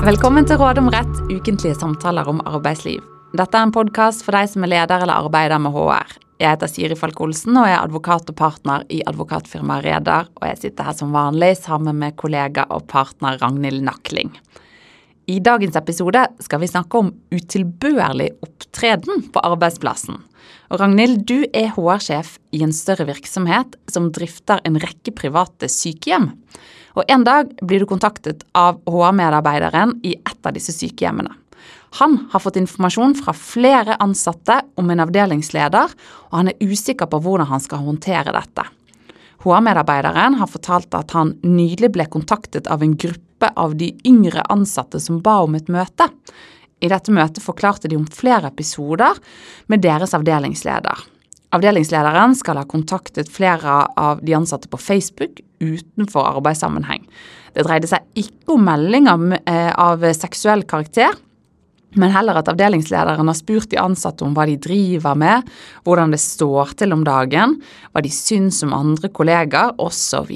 Velkommen 0.00 0.46
til 0.48 0.56
Råd 0.56 0.78
om 0.80 0.86
rett, 0.88 1.18
ukentlige 1.28 1.76
samtaler 1.76 2.24
om 2.30 2.38
arbeidsliv. 2.48 3.02
Dette 3.36 3.58
er 3.58 3.66
en 3.66 3.72
podkast 3.74 4.22
for 4.24 4.32
deg 4.32 4.48
som 4.48 4.64
er 4.64 4.70
leder 4.72 5.02
eller 5.04 5.26
arbeider 5.26 5.60
med 5.60 5.74
HR. 5.74 6.14
Jeg 6.40 6.54
heter 6.54 6.70
Siri 6.72 6.96
Falk 6.96 7.20
Olsen 7.20 7.58
og 7.60 7.68
er 7.68 7.82
advokat 7.82 8.32
og 8.32 8.38
partner 8.38 8.86
i 8.88 9.02
advokatfirmaet 9.04 9.84
Reder, 9.84 10.30
og 10.40 10.46
jeg 10.48 10.56
sitter 10.62 10.88
her 10.88 10.96
som 10.96 11.12
vanlig 11.12 11.50
sammen 11.60 12.00
med 12.00 12.16
kollega 12.16 12.64
og 12.72 12.86
partner 12.88 13.36
Ragnhild 13.42 13.84
Nakling. 13.84 14.32
I 15.30 15.36
dagens 15.38 15.76
episode 15.78 16.22
skal 16.42 16.58
vi 16.62 16.68
snakke 16.70 16.98
om 16.98 17.10
utilbørlig 17.30 18.32
opptreden 18.42 19.28
på 19.30 19.42
arbeidsplassen. 19.46 20.16
Og 20.72 20.80
Ragnhild, 20.80 21.20
du 21.28 21.44
er 21.54 21.70
HR-sjef 21.76 22.32
i 22.56 22.64
en 22.64 22.72
større 22.74 23.06
virksomhet 23.06 23.76
som 23.92 24.08
drifter 24.16 24.62
en 24.66 24.80
rekke 24.82 25.14
private 25.14 25.68
sykehjem. 25.70 26.32
Og 26.98 27.04
En 27.06 27.22
dag 27.22 27.52
blir 27.62 27.84
du 27.84 27.86
kontaktet 27.86 28.42
av 28.58 28.80
HR-medarbeideren 28.90 30.00
i 30.02 30.16
et 30.18 30.42
av 30.42 30.56
disse 30.56 30.74
sykehjemmene. 30.74 31.36
Han 32.00 32.18
har 32.32 32.42
fått 32.42 32.58
informasjon 32.58 33.14
fra 33.20 33.34
flere 33.36 34.00
ansatte 34.02 34.60
om 34.80 34.90
en 34.90 35.04
avdelingsleder, 35.06 35.94
og 36.30 36.38
han 36.40 36.50
er 36.50 36.58
usikker 36.58 37.06
på 37.06 37.22
hvordan 37.22 37.50
han 37.50 37.62
skal 37.62 37.86
håndtere 37.86 38.34
dette. 38.34 38.66
HR-medarbeideren 39.46 40.40
har 40.42 40.50
fortalt 40.50 40.94
at 40.98 41.14
han 41.14 41.36
nylig 41.46 41.94
ble 41.94 42.10
kontaktet 42.10 42.66
av 42.66 42.82
en 42.82 42.98
gruppe 42.98 43.29
av 43.48 43.76
de 43.80 43.94
yngre 44.04 44.44
ansatte 44.52 45.00
som 45.00 45.22
ba 45.24 45.40
om 45.46 45.56
et 45.56 45.70
møte. 45.72 46.10
I 46.80 46.88
dette 46.92 47.12
møtet 47.12 47.42
forklarte 47.44 47.88
de 47.88 47.96
om 47.96 48.06
flere 48.08 48.50
episoder 48.52 49.16
med 49.72 49.82
deres 49.84 50.14
avdelingsleder. 50.16 51.06
Avdelingslederen 51.56 52.36
skal 52.38 52.60
ha 52.60 52.66
kontaktet 52.68 53.30
flere 53.32 53.84
av 53.98 54.20
de 54.22 54.36
ansatte 54.38 54.70
på 54.70 54.78
Facebook 54.78 55.40
utenfor 55.60 56.36
arbeidssammenheng. 56.36 57.02
Det 57.54 57.66
dreide 57.66 57.90
seg 57.90 58.06
ikke 58.20 58.54
om 58.54 58.62
meldinger 58.68 59.40
eh, 59.42 59.72
av 59.74 60.04
seksuell 60.14 60.62
karakter, 60.70 61.16
men 61.98 62.12
heller 62.14 62.38
at 62.38 62.48
avdelingslederen 62.50 63.26
har 63.26 63.38
spurt 63.38 63.70
de 63.72 63.80
ansatte 63.82 64.22
om 64.26 64.34
hva 64.36 64.46
de 64.46 64.58
driver 64.62 65.16
med, 65.18 65.48
hvordan 65.86 66.14
det 66.14 66.20
står 66.22 66.76
til 66.78 66.94
om 66.94 67.02
dagen, 67.06 67.56
hva 67.90 68.02
de 68.04 68.12
syns 68.14 68.62
om 68.66 68.76
andre 68.76 69.10
kollegaer, 69.10 69.74
osv. 69.82 70.30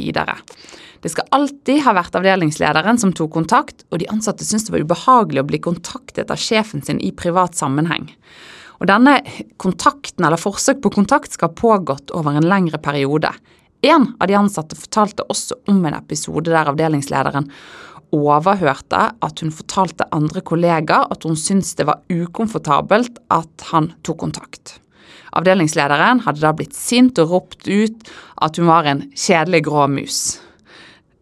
Det 1.04 1.12
skal 1.12 1.28
alltid 1.36 1.82
ha 1.84 1.94
vært 1.94 2.16
avdelingslederen 2.18 2.98
som 2.98 3.12
tok 3.14 3.34
kontakt, 3.36 3.84
og 3.92 4.00
de 4.00 4.10
ansatte 4.10 4.46
syntes 4.46 4.70
det 4.70 4.74
var 4.74 4.86
ubehagelig 4.86 5.44
å 5.44 5.48
bli 5.50 5.62
kontaktet 5.62 6.32
av 6.32 6.40
sjefen 6.40 6.82
sin 6.82 7.02
i 7.04 7.12
privat 7.14 7.58
sammenheng. 7.58 8.08
Og 8.80 8.88
denne 8.90 9.18
kontakten 9.60 10.26
eller 10.26 10.40
forsøk 10.40 10.80
på 10.82 10.94
kontakt 10.96 11.36
skal 11.36 11.52
ha 11.52 11.58
pågått 11.60 12.10
over 12.16 12.34
en 12.34 12.48
lengre 12.48 12.80
periode. 12.82 13.30
En 13.84 14.14
av 14.18 14.30
de 14.30 14.36
ansatte 14.38 14.78
fortalte 14.80 15.26
også 15.28 15.60
om 15.68 15.84
en 15.84 15.96
episode 15.98 16.48
der 16.48 16.72
avdelingslederen 16.72 17.50
overhørte 18.14 19.02
at 19.24 19.42
hun 19.42 19.52
fortalte 19.54 20.06
andre 20.14 20.42
kollegaer 20.46 21.10
at 21.12 21.26
hun 21.26 21.36
syntes 21.38 21.74
det 21.78 21.88
var 21.90 22.02
ukomfortabelt 22.12 23.20
at 23.34 23.68
han 23.72 23.90
tok 24.06 24.22
kontakt. 24.22 24.78
Avdelingslederen 25.34 26.22
hadde 26.24 26.44
da 26.44 26.54
blitt 26.54 26.76
sint 26.78 27.18
og 27.18 27.32
ropt 27.34 27.66
ut 27.66 28.10
at 28.44 28.58
hun 28.60 28.70
var 28.70 28.86
en 28.86 29.06
kjedelig 29.18 29.64
grå 29.66 29.88
mus. 29.90 30.20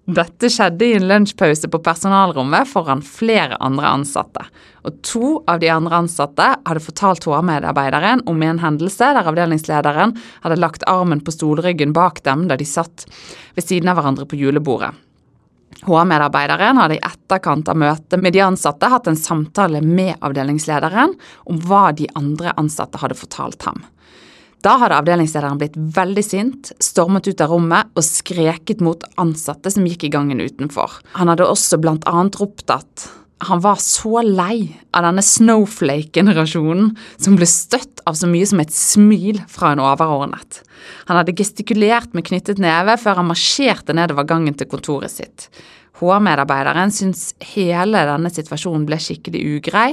Dette 0.03 0.49
skjedde 0.51 0.83
i 0.83 0.97
en 0.97 1.07
lunsjpause 1.07 1.69
på 1.71 1.79
personalrommet 1.85 2.67
foran 2.67 3.05
flere 3.07 3.55
andre 3.63 3.93
ansatte. 4.01 4.43
Og 4.83 4.97
to 5.07 5.29
av 5.47 5.61
de 5.63 5.71
andre 5.71 6.01
ansatte 6.03 6.49
hadde 6.67 6.83
fortalt 6.83 7.29
HR-medarbeideren 7.29 8.25
om 8.29 8.43
en 8.43 8.59
hendelse 8.59 9.13
der 9.15 9.31
avdelingslederen 9.31 10.17
hadde 10.43 10.59
lagt 10.59 10.83
armen 10.91 11.23
på 11.23 11.37
stolryggen 11.37 11.95
bak 11.95 12.19
dem 12.27 12.49
da 12.51 12.59
de 12.59 12.67
satt 12.67 13.07
ved 13.55 13.65
siden 13.69 13.93
av 13.93 14.01
hverandre 14.01 14.27
på 14.27 14.43
julebordet. 14.43 14.91
HR-medarbeideren 15.87 16.79
hadde 16.79 16.99
i 16.99 17.03
etterkant 17.03 17.69
av 17.71 17.79
møtet 17.81 18.23
med 18.23 18.37
de 18.37 18.45
ansatte 18.45 18.91
hatt 18.93 19.09
en 19.11 19.19
samtale 19.19 19.83
med 19.83 20.15
avdelingslederen 20.23 21.17
om 21.51 21.59
hva 21.67 21.89
de 21.97 22.07
andre 22.19 22.55
ansatte 22.61 23.01
hadde 23.03 23.19
fortalt 23.19 23.67
ham. 23.67 23.83
Da 24.63 24.77
hadde 24.79 24.95
avdelingslederen 25.01 25.59
blitt 25.59 25.75
veldig 25.75 26.23
sint, 26.23 26.71
stormet 26.79 27.27
ut 27.27 27.41
av 27.43 27.51
rommet 27.51 27.91
og 27.99 28.07
skreket 28.07 28.83
mot 28.85 29.03
ansatte 29.19 29.73
som 29.75 29.89
gikk 29.89 30.07
i 30.07 30.13
gangen 30.15 30.39
utenfor. 30.39 31.01
Han 31.19 31.33
hadde 31.33 31.49
også 31.51 31.81
blant 31.83 32.07
annet 32.07 32.39
ropt 32.39 32.71
at 32.71 33.09
han 33.43 33.61
var 33.61 33.81
så 33.83 34.23
lei 34.23 34.71
av 34.95 35.03
denne 35.07 35.23
snowflake-generasjonen 35.27 36.93
som 37.17 37.37
ble 37.39 37.49
støtt 37.51 38.03
av 38.07 38.15
så 38.19 38.29
mye 38.31 38.47
som 38.47 38.63
et 38.63 38.75
smil 38.75 39.41
fra 39.51 39.73
en 39.75 39.83
overordnet. 39.83 40.61
Han 41.09 41.19
hadde 41.19 41.35
gestikulert 41.39 42.15
med 42.15 42.27
knyttet 42.29 42.63
neve 42.63 42.95
før 43.03 43.19
han 43.19 43.31
marsjerte 43.31 43.97
nedover 43.99 44.29
gangen 44.31 44.55
til 44.59 44.71
kontoret 44.71 45.15
sitt. 45.15 45.49
HR-medarbeideren 45.99 46.95
syns 46.95 47.33
hele 47.53 48.05
denne 48.09 48.31
situasjonen 48.33 48.87
ble 48.87 48.99
skikkelig 49.03 49.43
ugrei, 49.57 49.91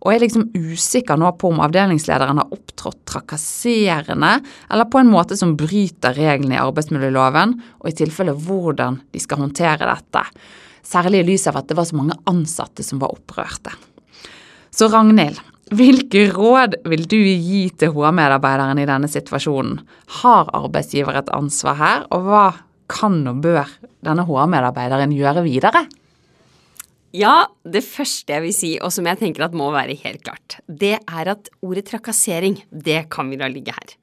og 0.00 0.14
er 0.14 0.22
liksom 0.22 0.46
usikker 0.56 1.18
nå 1.20 1.34
på 1.36 1.50
om 1.52 1.60
avdelingslederen 1.60 2.40
har 2.40 2.54
opptrådt 2.54 3.02
trakasserende 3.08 4.38
eller 4.72 4.88
på 4.88 5.00
en 5.00 5.12
måte 5.12 5.36
som 5.36 5.58
bryter 5.60 6.16
reglene 6.16 6.56
i 6.56 6.62
arbeidsmiljøloven, 6.62 7.58
og 7.80 7.88
i 7.88 7.96
tilfelle 7.96 8.36
hvordan 8.36 9.02
de 9.12 9.20
skal 9.20 9.44
håndtere 9.44 9.88
dette. 9.88 10.24
Særlig 10.86 11.22
i 11.22 11.28
lys 11.32 11.46
av 11.50 11.60
at 11.60 11.68
det 11.70 11.76
var 11.78 11.88
så 11.88 11.98
mange 11.98 12.16
ansatte 12.30 12.84
som 12.86 13.02
var 13.02 13.14
opprørte. 13.14 13.72
Så 14.70 14.88
Ragnhild, 14.90 15.38
hvilke 15.74 16.24
råd 16.34 16.80
vil 16.90 17.06
du 17.10 17.18
gi 17.18 17.68
til 17.78 17.92
HR-medarbeideren 17.94 18.80
i 18.82 18.88
denne 18.88 19.10
situasjonen? 19.10 19.78
Har 20.20 20.50
arbeidsgiver 20.56 21.20
et 21.20 21.30
ansvar 21.34 21.78
her, 21.78 22.04
og 22.14 22.26
hva 22.26 22.44
kan 22.90 23.22
og 23.30 23.42
bør 23.44 23.70
denne 24.06 24.26
HR-medarbeideren 24.26 25.14
gjøre 25.14 25.44
videre? 25.46 25.84
Ja, 27.14 27.48
det 27.66 27.82
første 27.82 28.36
jeg 28.36 28.42
vil 28.44 28.54
si, 28.54 28.70
og 28.78 28.92
som 28.94 29.06
jeg 29.10 29.18
tenker 29.18 29.48
at 29.48 29.54
må 29.58 29.72
være 29.74 29.98
helt 29.98 30.22
klart, 30.26 30.60
det 30.66 30.96
er 31.00 31.30
at 31.32 31.50
ordet 31.66 31.88
trakassering, 31.90 32.60
det 32.70 33.08
kan 33.10 33.30
vi 33.30 33.38
la 33.40 33.48
ligge 33.50 33.74
her. 33.74 33.96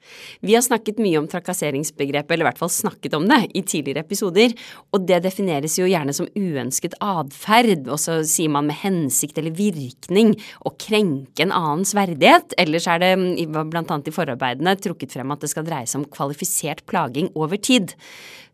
Vi 0.46 0.56
har 0.56 0.64
snakket 0.66 1.02
mye 1.02 1.20
om 1.20 1.28
trakasseringsbegrepet, 1.30 2.34
eller 2.34 2.46
i 2.46 2.50
hvert 2.50 2.62
fall 2.62 2.72
snakket 2.74 3.16
om 3.18 3.28
det, 3.30 3.40
i 3.58 3.64
tidligere 3.66 4.06
episoder, 4.06 4.56
og 4.94 5.08
det 5.10 5.22
defineres 5.26 5.78
jo 5.80 5.90
gjerne 5.90 6.16
som 6.16 6.30
uønsket 6.38 6.98
atferd, 7.04 7.88
og 7.88 8.00
så 8.02 8.20
sier 8.28 8.52
man 8.54 8.70
med 8.70 8.80
hensikt 8.82 9.40
eller 9.42 9.56
virkning 9.58 10.36
å 10.66 10.74
krenke 10.80 11.46
en 11.46 11.56
annens 11.56 11.96
verdighet, 11.98 12.56
ellers 12.62 12.90
er 12.92 13.04
det 13.04 13.14
blant 13.54 13.92
annet 13.92 14.12
i 14.12 14.16
forarbeidene 14.16 14.78
trukket 14.82 15.16
frem 15.16 15.34
at 15.34 15.44
det 15.44 15.52
skal 15.54 15.68
dreie 15.68 15.88
seg 15.88 16.04
om 16.04 16.10
kvalifisert 16.12 16.86
plaging 16.90 17.32
over 17.36 17.60
tid. 17.60 17.96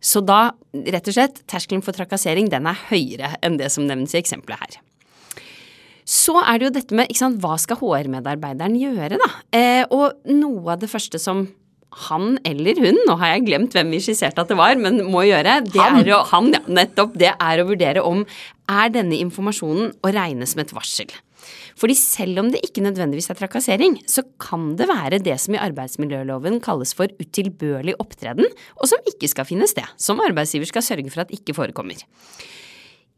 Så 0.03 0.19
da, 0.25 0.51
rett 0.73 1.07
og 1.07 1.15
slett, 1.15 1.43
terskelen 1.47 1.83
for 1.85 1.95
trakassering 1.95 2.49
den 2.51 2.67
er 2.67 2.81
høyere 2.89 3.37
enn 3.43 3.59
det 3.61 3.71
som 3.71 3.87
nevnes 3.87 4.15
i 4.15 4.19
eksempelet 4.19 4.65
her. 4.65 4.81
Så 6.05 6.35
er 6.41 6.59
det 6.59 6.67
jo 6.67 6.75
dette 6.77 6.97
med 6.97 7.11
sant, 7.17 7.39
hva 7.43 7.57
skal 7.61 7.79
HR-medarbeideren 7.79 8.77
gjøre, 8.79 9.19
da? 9.21 9.29
Eh, 9.55 9.83
og 9.93 10.19
noe 10.29 10.75
av 10.75 10.81
det 10.83 10.91
første 10.91 11.21
som 11.21 11.45
han 12.09 12.39
eller 12.47 12.79
hun, 12.81 12.97
nå 13.07 13.17
har 13.21 13.35
jeg 13.35 13.45
glemt 13.47 13.75
hvem 13.75 13.91
vi 13.93 13.99
skisserte 14.01 14.41
at 14.41 14.49
det 14.49 14.57
var, 14.57 14.73
men 14.81 15.03
må 15.13 15.25
gjøre, 15.27 15.59
det 15.67 15.81
han. 15.81 15.99
er 16.01 16.09
å, 16.15 16.23
han, 16.31 16.49
ja, 16.55 16.63
nettopp, 16.65 17.13
det 17.21 17.35
er 17.35 17.61
å 17.61 17.67
vurdere 17.69 18.05
om 18.05 18.23
er 18.71 18.89
denne 18.93 19.19
informasjonen 19.21 19.93
å 20.01 20.13
regne 20.15 20.47
som 20.49 20.63
et 20.63 20.73
varsel. 20.73 21.13
Fordi 21.79 21.95
selv 21.97 22.39
om 22.39 22.49
det 22.53 22.61
ikke 22.65 22.83
nødvendigvis 22.85 23.29
er 23.33 23.37
trakassering, 23.39 23.97
så 24.09 24.23
kan 24.41 24.73
det 24.79 24.87
være 24.89 25.21
det 25.23 25.35
som 25.41 25.55
i 25.57 25.61
arbeidsmiljøloven 25.61 26.59
kalles 26.63 26.93
for 26.97 27.11
utilbørlig 27.21 27.97
opptreden, 28.01 28.47
og 28.77 28.89
som 28.89 29.09
ikke 29.09 29.29
skal 29.31 29.47
finne 29.49 29.67
sted, 29.69 29.87
som 29.97 30.21
arbeidsgiver 30.23 30.69
skal 30.69 30.85
sørge 30.85 31.13
for 31.13 31.25
at 31.25 31.33
ikke 31.35 31.55
forekommer. 31.57 31.99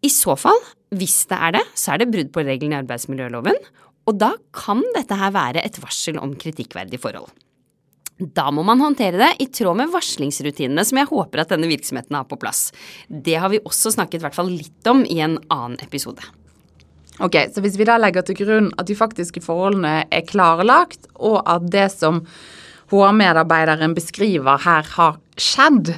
I 0.05 0.11
så 0.13 0.35
fall, 0.38 0.59
hvis 0.95 1.23
det 1.31 1.39
er 1.47 1.57
det, 1.57 1.63
så 1.77 1.95
er 1.95 2.03
det 2.03 2.11
brudd 2.13 2.29
på 2.35 2.43
reglene 2.45 2.77
i 2.77 2.81
arbeidsmiljøloven, 2.83 3.57
og 4.05 4.19
da 4.21 4.35
kan 4.53 4.83
dette 4.93 5.17
her 5.17 5.33
være 5.33 5.63
et 5.66 5.79
varsel 5.81 6.19
om 6.21 6.35
kritikkverdige 6.38 7.01
forhold. 7.01 7.31
Da 8.15 8.47
må 8.53 8.63
man 8.63 8.79
håndtere 8.79 9.19
det 9.19 9.31
i 9.44 9.49
tråd 9.51 9.75
med 9.75 9.91
varslingsrutinene 9.91 10.85
som 10.88 11.01
jeg 11.01 11.09
håper 11.09 11.41
at 11.41 11.51
denne 11.51 11.68
virksomheten 11.68 12.15
har 12.15 12.27
på 12.30 12.38
plass. 12.39 12.69
Det 13.09 13.35
har 13.41 13.51
vi 13.51 13.59
også 13.65 13.91
snakket 13.97 14.24
hvert 14.24 14.38
fall 14.38 14.53
litt 14.53 14.88
om 14.88 15.03
i 15.03 15.19
en 15.25 15.35
annen 15.51 15.75
episode. 15.83 16.24
Ok, 17.24 17.35
Så 17.51 17.63
hvis 17.63 17.77
vi 17.80 17.88
da 17.88 17.97
legger 18.00 18.24
til 18.27 18.38
grunn 18.39 18.71
at 18.80 18.88
de 18.88 18.95
faktiske 18.95 19.44
forholdene 19.44 20.06
er 20.12 20.24
klarlagt, 20.27 21.07
og 21.15 21.41
at 21.47 21.68
det 21.71 21.89
som 21.91 22.24
HR-medarbeideren 22.91 23.95
beskriver 23.95 24.59
her 24.63 24.83
har 24.95 25.19
skjedd, 25.39 25.95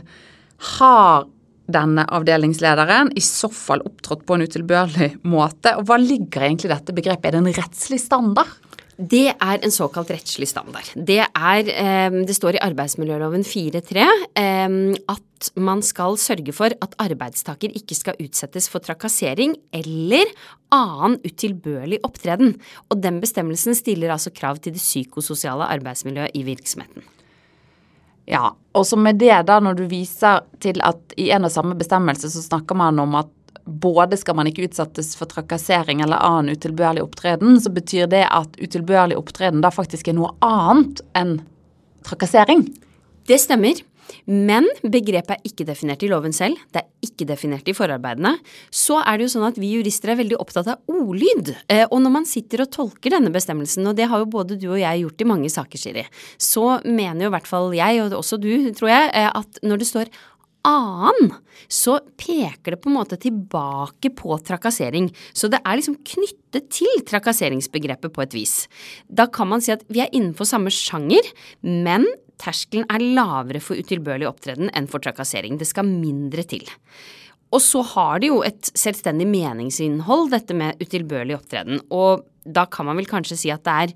har 0.77 1.25
denne 1.71 2.05
avdelingslederen 2.15 3.11
i 3.17 3.23
så 3.23 3.49
fall 3.53 3.83
opptrådt 3.87 4.25
på 4.27 4.37
en 4.37 4.47
utilbørlig 4.47 5.11
måte? 5.27 5.75
Og 5.79 5.89
hva 5.89 5.99
ligger 6.01 6.47
egentlig 6.47 6.71
i 6.71 6.75
dette 6.75 6.95
begrepet? 6.95 7.29
Er 7.29 7.37
det 7.37 7.43
en 7.43 7.59
rettslig 7.59 8.01
standard? 8.03 8.55
Det 8.97 9.27
er 9.29 9.59
en 9.61 9.73
såkalt 9.73 10.09
rettslig 10.09 10.47
standard. 10.49 10.87
Det, 10.95 11.19
er, 11.21 11.67
eh, 11.69 12.15
det 12.25 12.33
står 12.33 12.57
i 12.57 12.63
arbeidsmiljøloven 12.65 13.43
4.3 13.45 14.05
eh, 14.41 14.77
at 15.13 15.49
man 15.61 15.83
skal 15.85 16.17
sørge 16.17 16.53
for 16.55 16.73
at 16.73 16.95
arbeidstaker 17.03 17.75
ikke 17.77 17.97
skal 17.97 18.17
utsettes 18.23 18.65
for 18.73 18.81
trakassering 18.81 19.53
eller 19.75 20.25
annen 20.73 21.19
utilbørlig 21.21 22.01
opptreden. 22.07 22.55
Og 22.89 23.03
den 23.03 23.21
bestemmelsen 23.21 23.77
stiller 23.77 24.15
altså 24.15 24.33
krav 24.33 24.57
til 24.63 24.73
det 24.73 24.81
psykososiale 24.81 25.69
arbeidsmiljøet 25.77 26.33
i 26.33 26.43
virksomheten. 26.47 27.05
Ja, 28.27 28.51
og 28.75 28.83
så 28.87 28.97
med 28.99 29.15
det, 29.21 29.33
da, 29.47 29.59
når 29.63 29.77
du 29.79 29.85
viser 29.87 30.43
til 30.59 30.81
at 30.83 31.13
i 31.15 31.29
en 31.31 31.47
og 31.47 31.51
samme 31.53 31.77
bestemmelse 31.79 32.27
så 32.33 32.41
snakker 32.43 32.75
man 32.75 32.99
om 32.99 33.15
at 33.15 33.31
både 33.67 34.17
skal 34.19 34.35
man 34.35 34.49
ikke 34.49 34.65
utsettes 34.67 35.13
for 35.15 35.31
trakassering 35.31 36.01
eller 36.03 36.19
annen 36.23 36.55
utilbørlig 36.55 37.03
opptreden, 37.03 37.55
så 37.61 37.71
betyr 37.71 38.07
det 38.11 38.25
at 38.27 38.59
utilbørlig 38.59 39.15
opptreden 39.19 39.63
da 39.63 39.71
faktisk 39.71 40.07
er 40.07 40.17
noe 40.19 40.33
annet 40.43 40.99
enn 41.15 41.37
trakassering. 42.07 42.65
Det 43.27 43.39
stemmer. 43.43 43.79
Men 44.25 44.67
begrepet 44.83 45.37
er 45.37 45.49
ikke 45.49 45.67
definert 45.67 46.03
i 46.05 46.11
loven 46.11 46.35
selv, 46.35 46.59
det 46.73 46.83
er 46.83 47.07
ikke 47.07 47.27
definert 47.29 47.67
i 47.69 47.75
forarbeidene. 47.77 48.35
Så 48.73 48.99
er 49.01 49.17
det 49.17 49.27
jo 49.27 49.33
sånn 49.37 49.47
at 49.49 49.59
vi 49.61 49.73
jurister 49.75 50.13
er 50.13 50.21
veldig 50.21 50.39
opptatt 50.41 50.71
av 50.73 50.91
ordlyd. 50.91 51.53
Eh, 51.71 51.85
og 51.87 52.01
når 52.03 52.15
man 52.19 52.29
sitter 52.29 52.65
og 52.65 52.71
tolker 52.75 53.15
denne 53.15 53.33
bestemmelsen, 53.33 53.87
og 53.89 53.97
det 53.97 54.09
har 54.11 54.23
jo 54.23 54.31
både 54.37 54.59
du 54.59 54.69
og 54.71 54.81
jeg 54.81 55.03
gjort 55.03 55.23
i 55.23 55.29
mange 55.33 55.51
saker, 55.53 55.81
Siri, 55.81 56.07
så 56.41 56.79
mener 56.85 57.25
jo 57.25 57.31
i 57.31 57.37
hvert 57.37 57.49
fall 57.49 57.71
jeg, 57.77 58.01
og 58.03 58.17
også 58.21 58.39
du, 58.41 58.51
tror 58.77 58.93
jeg, 58.93 59.13
eh, 59.13 59.29
at 59.29 59.61
når 59.65 59.83
det 59.83 59.91
står 59.91 60.17
annen, 60.67 61.31
så 61.71 61.97
peker 62.19 62.75
det 62.75 62.81
på 62.83 62.91
en 62.91 62.97
måte 62.97 63.17
tilbake 63.21 64.11
på 64.17 64.37
trakassering. 64.47 65.09
Så 65.33 65.49
det 65.51 65.61
er 65.63 65.79
liksom 65.79 65.97
knyttet 66.07 66.69
til 66.73 67.03
trakasseringsbegrepet 67.07 68.13
på 68.13 68.23
et 68.25 68.35
vis. 68.35 68.55
Da 69.07 69.27
kan 69.31 69.49
man 69.51 69.63
si 69.63 69.73
at 69.75 69.85
vi 69.91 70.03
er 70.03 70.11
innenfor 70.11 70.47
samme 70.49 70.73
sjanger, 70.73 71.31
men 71.63 72.07
terskelen 72.41 72.87
er 72.93 73.03
lavere 73.17 73.61
for 73.63 73.79
utilbørlig 73.79 74.27
opptreden 74.29 74.71
enn 74.77 74.89
for 74.91 75.03
trakassering. 75.03 75.57
Det 75.59 75.69
skal 75.69 75.87
mindre 75.87 76.45
til. 76.47 76.65
Og 77.55 77.63
så 77.63 77.81
har 77.93 78.19
det 78.19 78.31
jo 78.31 78.41
et 78.43 78.71
selvstendig 78.75 79.27
meningsinnhold, 79.29 80.31
dette 80.33 80.55
med 80.57 80.81
utilbørlig 80.83 81.37
opptreden. 81.37 81.79
Og 81.95 82.25
da 82.43 82.65
kan 82.71 82.87
man 82.87 82.99
vel 82.99 83.07
kanskje 83.07 83.39
si 83.39 83.51
at 83.53 83.63
det 83.67 83.75
er, 83.83 83.93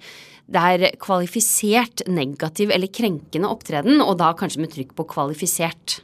det 0.52 0.62
er 0.76 1.02
kvalifisert 1.02 2.06
negativ 2.08 2.72
eller 2.72 2.92
krenkende 2.92 3.52
opptreden, 3.52 4.00
og 4.04 4.18
da 4.22 4.32
kanskje 4.38 4.64
med 4.64 4.72
trykk 4.76 4.96
på 4.96 5.08
kvalifisert. 5.12 6.00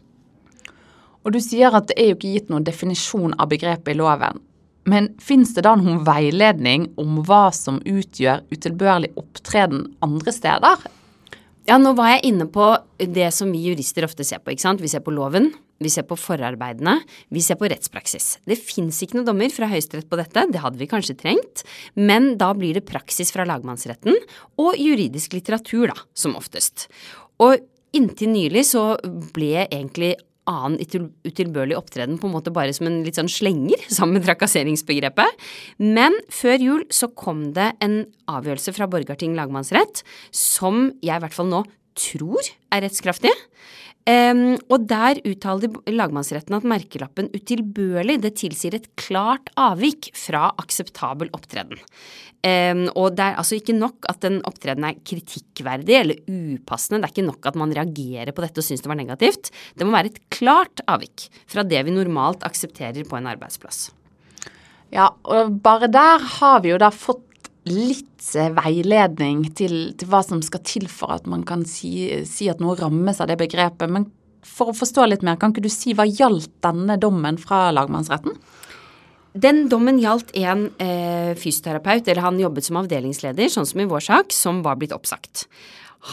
Og 1.23 1.33
du 1.35 1.39
sier 1.43 1.73
at 1.75 1.89
det 1.89 1.97
er 1.99 2.11
jo 2.11 2.19
ikke 2.19 2.35
gitt 2.35 2.51
noen 2.51 2.67
definisjon 2.67 3.35
av 3.35 3.49
begrepet 3.51 3.95
i 3.95 3.99
loven. 3.99 4.43
Men 4.87 5.09
fins 5.19 5.51
det 5.55 5.65
da 5.67 5.73
noen 5.75 6.05
veiledning 6.07 6.85
om 6.99 7.19
hva 7.27 7.49
som 7.55 7.81
utgjør 7.83 8.45
utilbørlig 8.53 9.11
opptreden 9.19 9.83
andre 10.03 10.31
steder? 10.31 10.85
Ja, 11.67 11.75
nå 11.75 11.91
var 11.97 12.13
jeg 12.13 12.29
inne 12.29 12.45
på 12.47 12.63
det 12.95 13.27
som 13.35 13.49
vi 13.51 13.59
jurister 13.65 14.05
ofte 14.07 14.23
ser 14.23 14.39
på. 14.39 14.53
ikke 14.53 14.63
sant? 14.63 14.79
Vi 14.79 14.87
ser 14.87 15.01
på 15.03 15.11
loven, 15.11 15.49
vi 15.83 15.89
ser 15.91 16.05
på 16.07 16.15
forarbeidene, 16.15 16.93
vi 17.27 17.41
ser 17.43 17.57
på 17.59 17.67
rettspraksis. 17.67 18.37
Det 18.47 18.55
fins 18.55 19.01
ikke 19.03 19.17
noen 19.17 19.27
dommer 19.27 19.51
fra 19.51 19.67
Høyesterett 19.67 20.07
på 20.07 20.15
dette, 20.15 20.45
det 20.47 20.61
hadde 20.63 20.79
vi 20.79 20.87
kanskje 20.87 21.17
trengt, 21.19 21.65
men 21.99 22.37
da 22.39 22.53
blir 22.55 22.79
det 22.79 22.85
praksis 22.87 23.33
fra 23.35 23.43
lagmannsretten 23.49 24.15
og 24.63 24.79
juridisk 24.79 25.35
litteratur, 25.35 25.89
da, 25.91 26.07
som 26.15 26.39
oftest. 26.39 26.87
Og 27.43 27.59
inntil 27.97 28.31
nylig 28.31 28.63
så 28.71 28.85
ble 29.35 29.65
egentlig 29.65 30.15
annen 30.47 30.79
utilbørlig 31.27 31.77
opptreden 31.77 32.17
på 32.19 32.29
en 32.29 32.35
måte 32.37 32.53
bare 32.55 32.73
som 32.75 32.89
en 32.89 33.01
litt 33.05 33.19
sånn 33.19 33.31
slenger 33.31 33.83
sammen 33.93 34.19
med 34.19 34.27
trakasseringsbegrepet. 34.27 35.47
Men 35.83 36.15
før 36.33 36.57
jul 36.63 36.85
så 36.93 37.11
kom 37.13 37.49
det 37.57 37.73
en 37.83 38.01
avgjørelse 38.31 38.75
fra 38.75 38.89
Borgarting 38.91 39.35
lagmannsrett 39.37 40.03
som 40.35 40.87
jeg 41.03 41.15
i 41.15 41.23
hvert 41.23 41.35
fall 41.35 41.51
nå 41.51 41.63
tror 41.97 42.51
er 42.73 42.83
rettskraftig. 42.85 43.33
Um, 44.07 44.53
og 44.71 44.85
der 44.87 45.19
uttaler 45.27 45.73
lagmannsretten 45.91 46.55
at 46.55 46.67
merkelappen 46.67 47.27
utilbørlig 47.35 48.21
det 48.23 48.37
tilsier 48.39 48.77
et 48.77 48.87
klart 48.95 49.49
avvik 49.59 50.13
fra 50.15 50.45
akseptabel 50.63 51.27
opptreden. 51.35 51.81
Um, 52.39 52.85
og 52.93 53.17
det 53.17 53.25
er 53.25 53.41
altså 53.41 53.57
ikke 53.57 53.75
nok 53.75 54.07
at 54.07 54.21
den 54.23 54.39
opptreden 54.47 54.87
er 54.87 55.01
kritikkverdig 55.03 55.99
eller 55.99 56.21
upassende. 56.23 57.01
Det 57.01 57.09
er 57.09 57.15
ikke 57.17 57.27
nok 57.27 57.51
at 57.51 57.59
man 57.59 57.75
reagerer 57.75 58.31
på 58.31 58.45
dette 58.45 58.63
og 58.63 58.69
syns 58.69 58.85
det 58.85 58.93
var 58.93 59.01
negativt. 59.01 59.51
Det 59.75 59.83
må 59.83 59.97
være 59.97 60.13
et 60.13 60.23
klart 60.31 60.85
avvik 60.87 61.27
fra 61.43 61.67
det 61.67 61.83
vi 61.83 61.97
normalt 61.97 62.47
aksepterer 62.47 63.03
på 63.09 63.19
en 63.19 63.27
arbeidsplass. 63.33 63.89
Ja, 64.95 65.09
og 65.27 65.57
bare 65.59 65.91
der 65.91 66.23
har 66.39 66.61
vi 66.63 66.71
jo 66.71 66.79
da 66.79 66.93
fått 66.95 67.25
litt 67.67 68.27
veiledning 68.57 69.45
til, 69.57 69.75
til, 69.97 70.09
hva 70.11 70.23
som 70.25 70.41
skal 70.45 70.63
til 70.67 70.87
for 70.91 71.13
at 71.15 71.27
man 71.29 71.45
kan 71.47 71.65
si, 71.67 72.23
si, 72.27 72.49
at 72.51 72.61
noe 72.63 72.77
rammes 72.79 73.21
av 73.23 73.29
det 73.31 73.37
begrepet. 73.39 73.91
Men 73.91 74.07
for 74.47 74.71
å 74.71 74.77
forstå 74.77 75.07
litt 75.07 75.25
mer, 75.25 75.39
kan 75.39 75.53
ikke 75.53 75.65
du 75.65 75.71
si 75.71 75.95
hva 75.97 76.07
gjaldt 76.07 76.51
denne 76.65 76.97
dommen 77.01 77.39
fra 77.41 77.67
lagmannsretten? 77.75 78.37
Den 79.37 79.67
dommen 79.69 79.99
gjaldt 80.01 80.31
en 80.39 80.69
eh, 80.81 81.33
fysioterapeut, 81.37 82.07
eller 82.07 82.25
han 82.25 82.39
jobbet 82.41 82.65
som 82.65 82.79
avdelingsleder, 82.81 83.51
sånn 83.53 83.67
som 83.69 83.83
i 83.83 83.89
vår 83.89 84.05
sak, 84.07 84.33
som 84.33 84.63
var 84.65 84.79
blitt 84.79 84.95
oppsagt. 84.95 85.45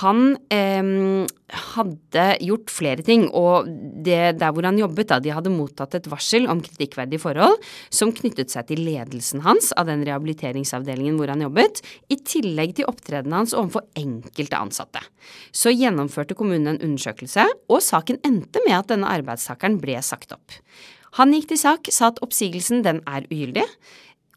Han 0.00 0.35
eh, 0.50 1.26
hadde 1.75 2.25
gjort 2.43 2.73
flere 2.73 3.05
ting, 3.06 3.26
og 3.31 3.69
det, 4.05 4.37
der 4.41 4.55
hvor 4.55 4.67
han 4.67 4.79
jobbet, 4.81 5.08
da, 5.11 5.20
de 5.23 5.32
hadde 5.35 5.52
mottatt 5.55 5.94
et 5.99 6.08
varsel 6.11 6.49
om 6.50 6.62
kritikkverdige 6.64 7.23
forhold 7.23 7.61
som 7.94 8.12
knyttet 8.17 8.50
seg 8.50 8.67
til 8.70 8.82
ledelsen 8.87 9.44
hans 9.44 9.70
av 9.79 9.87
den 9.91 10.02
rehabiliteringsavdelingen 10.06 11.19
hvor 11.20 11.31
han 11.31 11.44
jobbet, 11.46 11.82
i 12.11 12.19
tillegg 12.19 12.75
til 12.79 12.88
opptredenen 12.91 13.38
hans 13.43 13.55
overfor 13.55 13.87
enkelte 14.00 14.58
ansatte. 14.58 15.05
Så 15.55 15.73
gjennomførte 15.75 16.37
kommunen 16.38 16.75
en 16.75 16.82
undersøkelse, 16.82 17.46
og 17.70 17.85
saken 17.85 18.19
endte 18.26 18.62
med 18.67 18.79
at 18.81 18.91
denne 18.91 19.11
arbeidstakeren 19.14 19.79
ble 19.82 20.00
sagt 20.02 20.35
opp. 20.35 20.58
Han 21.20 21.31
gikk 21.37 21.52
til 21.52 21.61
sak, 21.61 21.93
sa 21.94 22.11
at 22.11 22.19
oppsigelsen 22.25 22.82
den 22.82 22.99
er 23.06 23.29
ugyldig, 23.31 23.69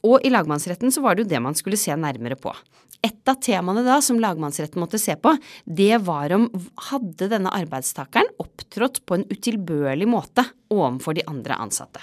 og 0.06 0.22
i 0.22 0.30
lagmannsretten 0.30 0.94
så 0.94 1.02
var 1.02 1.18
det 1.18 1.26
jo 1.26 1.32
det 1.34 1.42
man 1.42 1.58
skulle 1.58 1.80
se 1.80 1.96
nærmere 1.98 2.38
på. 2.38 2.54
Et 3.06 3.30
av 3.30 3.38
temaene 3.44 3.84
da 3.86 4.00
som 4.02 4.20
lagmannsretten 4.20 4.82
måtte 4.82 5.00
se 5.02 5.16
på, 5.22 5.36
det 5.66 6.00
var 6.08 6.34
om 6.36 6.48
hadde 6.90 7.30
denne 7.32 7.54
arbeidstakeren 7.54 8.32
opptrådt 8.42 9.04
på 9.06 9.20
en 9.20 9.28
utilbørlig 9.30 10.08
måte 10.10 10.46
overfor 10.74 11.18
de 11.18 11.26
andre 11.30 11.60
ansatte. 11.62 12.02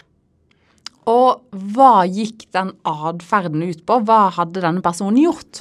Og 1.10 1.42
hva 1.74 2.06
gikk 2.08 2.46
den 2.54 2.72
atferden 2.88 3.66
ut 3.66 3.82
på? 3.84 3.98
Hva 4.06 4.30
hadde 4.38 4.62
denne 4.64 4.84
personen 4.84 5.20
gjort? 5.26 5.60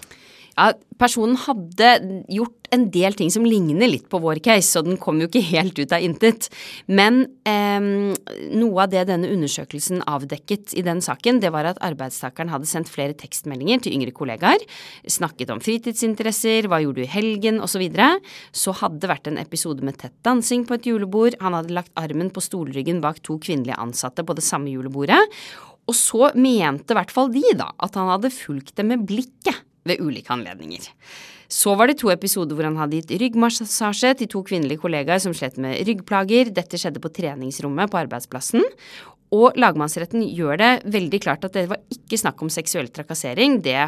Ja, 0.54 0.70
personen 1.02 1.38
hadde 1.48 1.96
gjort 2.30 2.68
en 2.74 2.86
del 2.94 3.16
ting 3.18 3.30
som 3.34 3.46
ligner 3.46 3.90
litt 3.90 4.06
på 4.10 4.20
vår 4.22 4.40
case, 4.46 4.68
så 4.70 4.84
den 4.86 5.00
kom 5.02 5.20
jo 5.22 5.28
ikke 5.30 5.42
helt 5.48 5.78
ut 5.78 5.94
av 5.94 6.04
intet. 6.06 6.48
Men 6.86 7.24
eh, 7.50 8.14
noe 8.54 8.84
av 8.86 8.92
det 8.92 9.06
denne 9.10 9.30
undersøkelsen 9.34 10.04
avdekket 10.10 10.76
i 10.78 10.86
den 10.86 11.02
saken, 11.06 11.42
det 11.42 11.52
var 11.54 11.70
at 11.70 11.82
arbeidstakeren 11.86 12.54
hadde 12.54 12.70
sendt 12.70 12.92
flere 12.94 13.18
tekstmeldinger 13.18 13.82
til 13.84 13.98
yngre 13.98 14.14
kollegaer, 14.16 14.62
snakket 15.10 15.54
om 15.54 15.62
fritidsinteresser, 15.64 16.70
hva 16.70 16.82
gjorde 16.84 17.02
du 17.02 17.08
i 17.08 17.14
helgen, 17.14 17.62
osv. 17.62 17.74
Så, 17.74 17.82
videre. 17.82 18.20
så 18.54 18.70
hadde 18.78 19.00
det 19.02 19.10
vært 19.10 19.26
en 19.32 19.40
episode 19.42 19.82
med 19.84 19.98
tett 19.98 20.14
dansing 20.24 20.68
på 20.70 20.78
et 20.78 20.86
julebord, 20.86 21.34
han 21.42 21.58
hadde 21.58 21.74
lagt 21.74 21.90
armen 21.98 22.30
på 22.32 22.44
stolryggen 22.46 23.02
bak 23.02 23.18
to 23.26 23.40
kvinnelige 23.42 23.80
ansatte 23.82 24.22
på 24.22 24.36
det 24.38 24.46
samme 24.46 24.70
julebordet. 24.70 25.18
Og 25.90 25.98
så 25.98 26.30
mente 26.38 26.94
i 26.94 27.00
hvert 27.00 27.12
fall 27.12 27.34
de 27.34 27.44
da 27.58 27.72
at 27.82 27.98
han 27.98 28.14
hadde 28.14 28.32
fulgt 28.32 28.78
dem 28.78 28.94
med 28.94 29.08
blikket 29.10 29.66
ved 29.88 30.02
ulike 30.04 30.34
anledninger. 30.34 30.90
Så 31.54 31.76
var 31.78 31.90
det 31.90 32.00
to 32.02 32.10
episoder 32.10 32.58
hvor 32.58 32.66
han 32.66 32.80
hadde 32.80 33.02
gitt 33.02 33.14
ryggmassasje 33.22 34.14
til 34.20 34.30
to 34.32 34.42
kvinnelige 34.48 34.82
kollegaer 34.82 35.22
som 35.22 35.36
slet 35.38 35.60
med 35.62 35.84
ryggplager. 35.86 36.50
Dette 36.56 36.80
skjedde 36.82 37.04
på 37.04 37.12
treningsrommet 37.14 37.92
på 37.92 38.00
arbeidsplassen. 38.02 38.64
Og 39.34 39.58
lagmannsretten 39.58 40.26
gjør 40.30 40.60
det 40.62 40.72
veldig 40.94 41.20
klart 41.24 41.46
at 41.48 41.56
det 41.58 41.66
var 41.72 41.82
ikke 41.94 42.20
snakk 42.22 42.42
om 42.46 42.52
seksuell 42.54 42.90
trakassering. 42.94 43.62
Det 43.66 43.80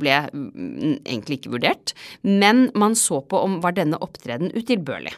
ble 0.00 0.18
egentlig 0.28 1.40
ikke 1.40 1.54
vurdert. 1.56 1.94
Men 2.22 2.68
man 2.76 2.96
så 2.98 3.22
på 3.24 3.40
om 3.46 3.62
var 3.64 3.76
denne 3.78 4.00
opptreden 4.04 4.52
utilbørlig. 4.52 5.14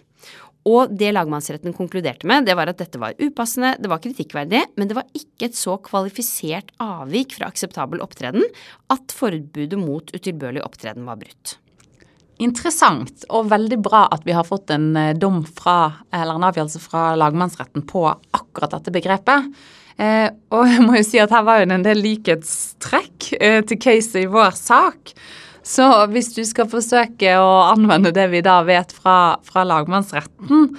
Og 0.68 0.92
det 0.92 1.14
lagmannsretten 1.16 1.72
konkluderte 1.76 2.28
med, 2.28 2.44
det 2.44 2.56
var 2.58 2.68
at 2.68 2.80
dette 2.82 3.00
var 3.00 3.16
upassende, 3.16 3.72
det 3.80 3.88
var 3.88 4.02
kritikkverdig, 4.04 4.60
men 4.76 4.90
det 4.90 4.98
var 4.98 5.08
ikke 5.16 5.48
et 5.48 5.56
så 5.56 5.78
kvalifisert 5.80 6.74
avvik 6.84 7.38
fra 7.38 7.48
akseptabel 7.48 8.02
opptreden 8.04 8.44
at 8.92 9.16
forbudet 9.16 9.80
mot 9.80 10.12
utilbørlig 10.12 10.64
opptreden 10.66 11.08
var 11.08 11.20
brutt. 11.22 11.56
Interessant 12.40 13.26
og 13.28 13.50
veldig 13.52 13.78
bra 13.84 14.06
at 14.12 14.24
vi 14.24 14.32
har 14.36 14.46
fått 14.48 14.72
en 14.72 14.94
eh, 14.96 15.16
dom 15.16 15.42
fra, 15.44 16.06
eller 16.12 16.38
en 16.38 16.48
avgjørelse 16.48 16.80
fra 16.80 17.10
lagmannsretten 17.20 17.84
på 17.88 18.06
akkurat 18.08 18.78
dette 18.78 18.94
begrepet. 18.94 19.50
Eh, 20.00 20.28
og 20.56 20.64
jeg 20.68 20.84
må 20.86 20.96
jo 20.96 21.04
si 21.04 21.20
at 21.20 21.32
her 21.34 21.44
var 21.44 21.60
jo 21.60 21.68
en 21.68 21.84
del 21.84 22.00
likhetstrekk 22.00 23.32
eh, 23.36 23.60
til 23.68 23.80
caset 23.80 24.22
i 24.22 24.30
vår 24.32 24.56
sak. 24.56 25.12
Så 25.70 25.86
hvis 26.10 26.32
du 26.34 26.42
skal 26.48 26.66
forsøke 26.70 27.36
å 27.38 27.50
anvende 27.70 28.10
det 28.14 28.26
vi 28.32 28.42
da 28.42 28.58
vet 28.66 28.90
fra, 28.94 29.38
fra 29.46 29.62
lagmannsretten, 29.68 30.72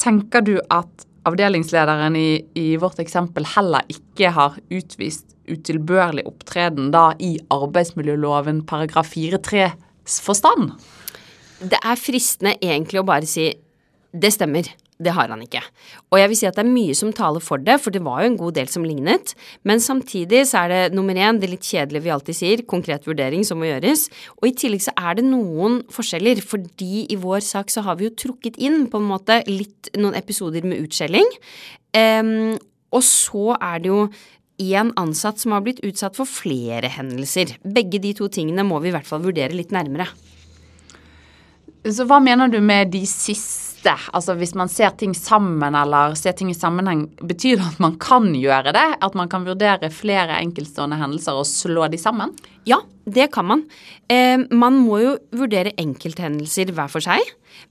tenker 0.00 0.44
du 0.46 0.54
at 0.72 1.04
avdelingslederen 1.28 2.16
i, 2.16 2.28
i, 2.56 2.68
vårt 2.80 3.00
eksempel 3.02 3.44
heller 3.56 3.84
ikke 3.92 4.32
har 4.32 4.56
utvist 4.72 5.34
utilbørlig 5.48 6.24
opptreden 6.28 6.90
da 6.94 7.10
i 7.20 7.34
arbeidsmiljøloven 7.52 8.62
paragraf 8.68 9.12
4-3s 9.12 10.18
forstand? 10.24 10.72
Det 11.58 11.80
er 11.82 12.00
fristende 12.00 12.56
egentlig 12.62 13.02
å 13.02 13.08
bare 13.08 13.28
si 13.28 13.50
det 14.16 14.32
stemmer. 14.32 14.70
Det 14.98 15.12
har 15.14 15.30
han 15.30 15.42
ikke. 15.44 15.60
Og 16.10 16.18
jeg 16.18 16.30
vil 16.30 16.38
si 16.40 16.46
at 16.48 16.56
det 16.58 16.64
er 16.64 16.72
mye 16.72 16.94
som 16.98 17.12
taler 17.14 17.42
for 17.44 17.62
det, 17.62 17.76
for 17.78 17.94
det 17.94 18.00
var 18.02 18.24
jo 18.24 18.30
en 18.32 18.38
god 18.40 18.56
del 18.56 18.70
som 18.70 18.82
lignet. 18.82 19.34
Men 19.62 19.78
samtidig 19.82 20.40
så 20.50 20.64
er 20.64 20.72
det 20.72 20.96
nummer 20.98 21.14
én, 21.14 21.38
det 21.38 21.52
litt 21.52 21.66
kjedelige 21.66 22.02
vi 22.02 22.14
alltid 22.14 22.38
sier, 22.38 22.64
konkret 22.66 23.06
vurdering 23.06 23.44
som 23.46 23.60
må 23.62 23.68
gjøres. 23.68 24.08
Og 24.40 24.48
i 24.50 24.54
tillegg 24.58 24.82
så 24.88 24.94
er 24.98 25.20
det 25.20 25.26
noen 25.28 25.84
forskjeller, 25.94 26.42
fordi 26.42 27.04
i 27.14 27.18
vår 27.20 27.44
sak 27.46 27.70
så 27.70 27.84
har 27.86 28.00
vi 28.00 28.08
jo 28.08 28.16
trukket 28.24 28.58
inn 28.58 28.88
på 28.90 28.98
en 28.98 29.06
måte 29.12 29.38
litt 29.46 29.92
noen 29.98 30.18
episoder 30.18 30.66
med 30.66 30.82
utskjelling. 30.82 31.30
Um, 31.94 32.58
og 32.90 33.06
så 33.06 33.54
er 33.54 33.84
det 33.84 33.92
jo 33.92 34.02
én 34.58 34.90
ansatt 34.98 35.38
som 35.38 35.54
har 35.54 35.62
blitt 35.62 35.84
utsatt 35.86 36.18
for 36.18 36.26
flere 36.26 36.90
hendelser. 36.90 37.54
Begge 37.62 38.02
de 38.02 38.16
to 38.18 38.26
tingene 38.32 38.66
må 38.66 38.82
vi 38.82 38.90
i 38.90 38.96
hvert 38.96 39.06
fall 39.06 39.22
vurdere 39.22 39.54
litt 39.54 39.70
nærmere. 39.70 40.10
Så 41.86 42.02
hva 42.10 42.18
mener 42.18 42.50
du 42.50 42.58
med 42.58 42.90
de 42.90 43.06
siste? 43.06 43.67
Altså 43.86 44.34
hvis 44.38 44.54
man 44.58 44.68
ser 44.68 44.90
ting 44.98 45.14
sammen 45.16 45.74
eller 45.74 46.16
ser 46.18 46.34
ting 46.36 46.50
i 46.50 46.56
sammenheng, 46.56 47.06
betyr 47.20 47.60
det 47.60 47.68
at 47.68 47.80
man 47.80 47.98
kan 48.00 48.32
gjøre 48.34 48.72
det? 48.74 48.86
At 49.04 49.14
man 49.14 49.28
kan 49.28 49.46
vurdere 49.46 49.90
flere 49.94 50.40
enkeltstående 50.42 50.98
hendelser 50.98 51.38
og 51.38 51.46
slå 51.46 51.88
de 51.88 52.00
sammen? 52.00 52.34
Ja, 52.68 52.82
det 53.08 53.30
kan 53.32 53.46
man. 53.48 53.64
Eh, 54.12 54.36
man 54.52 54.76
må 54.84 55.00
jo 55.00 55.16
vurdere 55.32 55.72
enkelthendelser 55.80 56.74
hver 56.76 56.90
for 56.92 57.04
seg. 57.04 57.24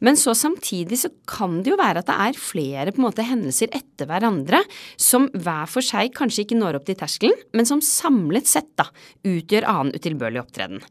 Men 0.03 0.17
så 0.19 0.33
samtidig 0.35 0.97
så 0.99 1.09
kan 1.29 1.61
det 1.63 1.71
jo 1.71 1.77
være 1.79 2.01
at 2.01 2.09
det 2.09 2.15
er 2.21 2.39
flere 2.39 2.91
på 2.93 3.01
en 3.01 3.05
måte 3.07 3.25
hendelser 3.25 3.71
etter 3.75 4.09
hverandre 4.09 4.59
som 4.99 5.27
hver 5.33 5.69
for 5.69 5.85
seg 5.85 6.11
kanskje 6.17 6.43
ikke 6.43 6.57
når 6.59 6.79
opp 6.79 6.87
til 6.89 6.97
terskelen, 6.99 7.37
men 7.55 7.69
som 7.69 7.81
samlet 7.83 8.49
sett 8.49 8.69
da 8.79 8.87
utgjør 9.27 9.67
annen 9.69 9.93
utilbørlig 9.95 10.41
opptreden. 10.43 10.81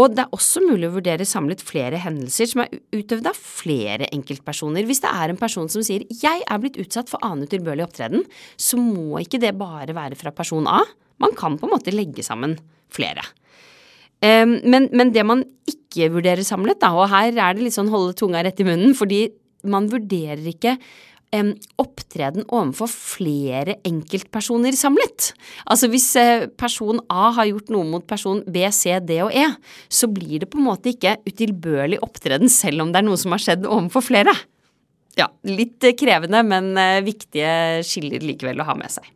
Og 0.00 0.16
det 0.16 0.24
er 0.24 0.36
også 0.36 0.64
mulig 0.64 0.88
å 0.88 0.96
vurdere 0.96 1.28
samlet 1.28 1.64
flere 1.64 2.00
hendelser 2.02 2.50
som 2.50 2.64
er 2.64 2.74
utøvd 2.96 3.30
av 3.30 3.38
flere 3.38 4.10
enkeltpersoner. 4.10 4.88
Hvis 4.88 5.04
det 5.04 5.12
er 5.12 5.32
en 5.32 5.40
person 5.40 5.68
som 5.68 5.84
sier 5.86 6.04
'jeg 6.08 6.42
er 6.46 6.58
blitt 6.58 6.80
utsatt 6.80 7.08
for 7.08 7.20
annen 7.22 7.46
utilbørlig 7.46 7.86
opptreden', 7.86 8.26
så 8.56 8.76
må 8.76 9.20
ikke 9.20 9.40
det 9.40 9.58
bare 9.58 9.94
være 9.94 10.16
fra 10.16 10.30
person 10.30 10.66
A. 10.66 10.84
Man 11.18 11.32
kan 11.32 11.58
på 11.58 11.68
en 11.68 11.76
måte 11.76 11.92
legge 11.92 12.22
sammen 12.22 12.58
flere. 12.90 13.22
Men, 14.20 14.90
men, 14.92 15.10
det 15.14 15.22
man 15.24 15.46
ikke 15.70 16.10
vurderer 16.12 16.44
samlet, 16.44 16.76
da, 16.82 16.90
og 16.92 17.08
her 17.08 17.32
er 17.32 17.54
det 17.56 17.64
litt 17.64 17.76
sånn 17.76 17.88
holde 17.88 18.12
tunga 18.18 18.42
rett 18.44 18.60
i 18.60 18.66
munnen, 18.68 18.92
fordi 18.96 19.22
man 19.64 19.88
vurderer 19.88 20.44
ikke 20.50 20.74
opptreden 21.78 22.44
overfor 22.50 22.90
flere 22.90 23.76
enkeltpersoner 23.86 24.74
samlet. 24.74 25.30
Altså 25.70 25.88
hvis 25.92 26.08
uh, 26.18 26.48
person 26.58 26.98
A 27.08 27.30
har 27.36 27.46
gjort 27.46 27.70
noe 27.70 27.86
mot 27.86 28.06
person 28.06 28.42
B, 28.50 28.64
C, 28.74 28.96
D 28.98 29.20
og 29.22 29.30
E, 29.30 29.46
så 29.88 30.10
blir 30.10 30.42
det 30.42 30.50
på 30.50 30.58
en 30.58 30.66
måte 30.66 30.90
ikke 30.90 31.20
utilbørlig 31.28 32.00
opptreden 32.02 32.50
selv 32.50 32.82
om 32.82 32.90
det 32.90 33.02
er 33.02 33.06
noe 33.06 33.20
som 33.20 33.36
har 33.36 33.42
skjedd 33.42 33.68
overfor 33.68 34.08
flere. 34.10 34.34
Ja, 35.18 35.28
litt 35.46 35.84
krevende, 35.98 36.42
men 36.46 36.74
uh, 36.78 36.98
viktige 37.06 37.84
skiller 37.86 38.26
likevel 38.26 38.62
å 38.62 38.66
ha 38.66 38.76
med 38.78 38.90
seg. 38.90 39.06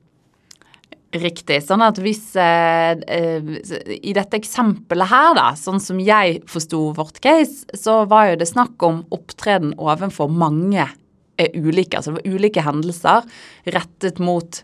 Riktig. 1.14 1.61
Sånn 1.62 1.83
at 1.85 1.99
hvis 2.02 2.33
eh, 2.40 2.97
eh, 3.06 3.50
I 3.94 4.14
dette 4.16 4.38
eksempelet 4.40 5.11
her, 5.12 5.35
da, 5.38 5.44
sånn 5.59 5.78
som 5.83 6.00
jeg 6.02 6.40
forsto 6.50 6.88
vårt 6.97 7.21
case, 7.23 7.68
så 7.78 8.00
var 8.11 8.33
jo 8.33 8.40
det 8.40 8.49
snakk 8.50 8.83
om 8.83 9.04
opptreden 9.14 9.76
overfor 9.78 10.33
mange 10.33 10.88
eh, 11.38 11.54
ulike. 11.54 12.00
Altså 12.00 12.11
det 12.11 12.18
var 12.18 12.35
ulike 12.35 12.64
hendelser 12.66 13.28
rettet 13.76 14.18
mot 14.18 14.59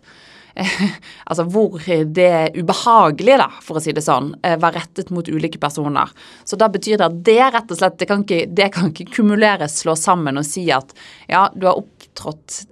eh, 0.57 0.75
Altså 1.30 1.47
hvor 1.54 1.78
det 1.87 2.35
ubehagelige, 2.59 3.38
da, 3.45 3.47
for 3.62 3.78
å 3.78 3.85
si 3.85 3.95
det 3.95 4.02
sånn, 4.02 4.33
eh, 4.42 4.59
var 4.59 4.75
rettet 4.75 5.14
mot 5.14 5.30
ulike 5.30 5.62
personer. 5.62 6.11
Så 6.42 6.59
da 6.59 6.66
betyr 6.73 6.99
det 6.99 7.11
at 7.12 7.23
det 7.30 7.40
rett 7.47 7.71
og 7.71 7.78
slett 7.78 8.00
Det 8.02 8.11
kan 8.11 8.26
ikke, 8.26 8.42
det 8.50 8.73
kan 8.75 8.90
ikke 8.90 9.12
kumuleres, 9.21 9.78
slå 9.85 9.95
sammen 9.95 10.42
og 10.42 10.50
si 10.50 10.66
at 10.75 10.99
ja, 11.30 11.47
du 11.54 11.71
har 11.71 11.78
opptrådt 12.11 12.64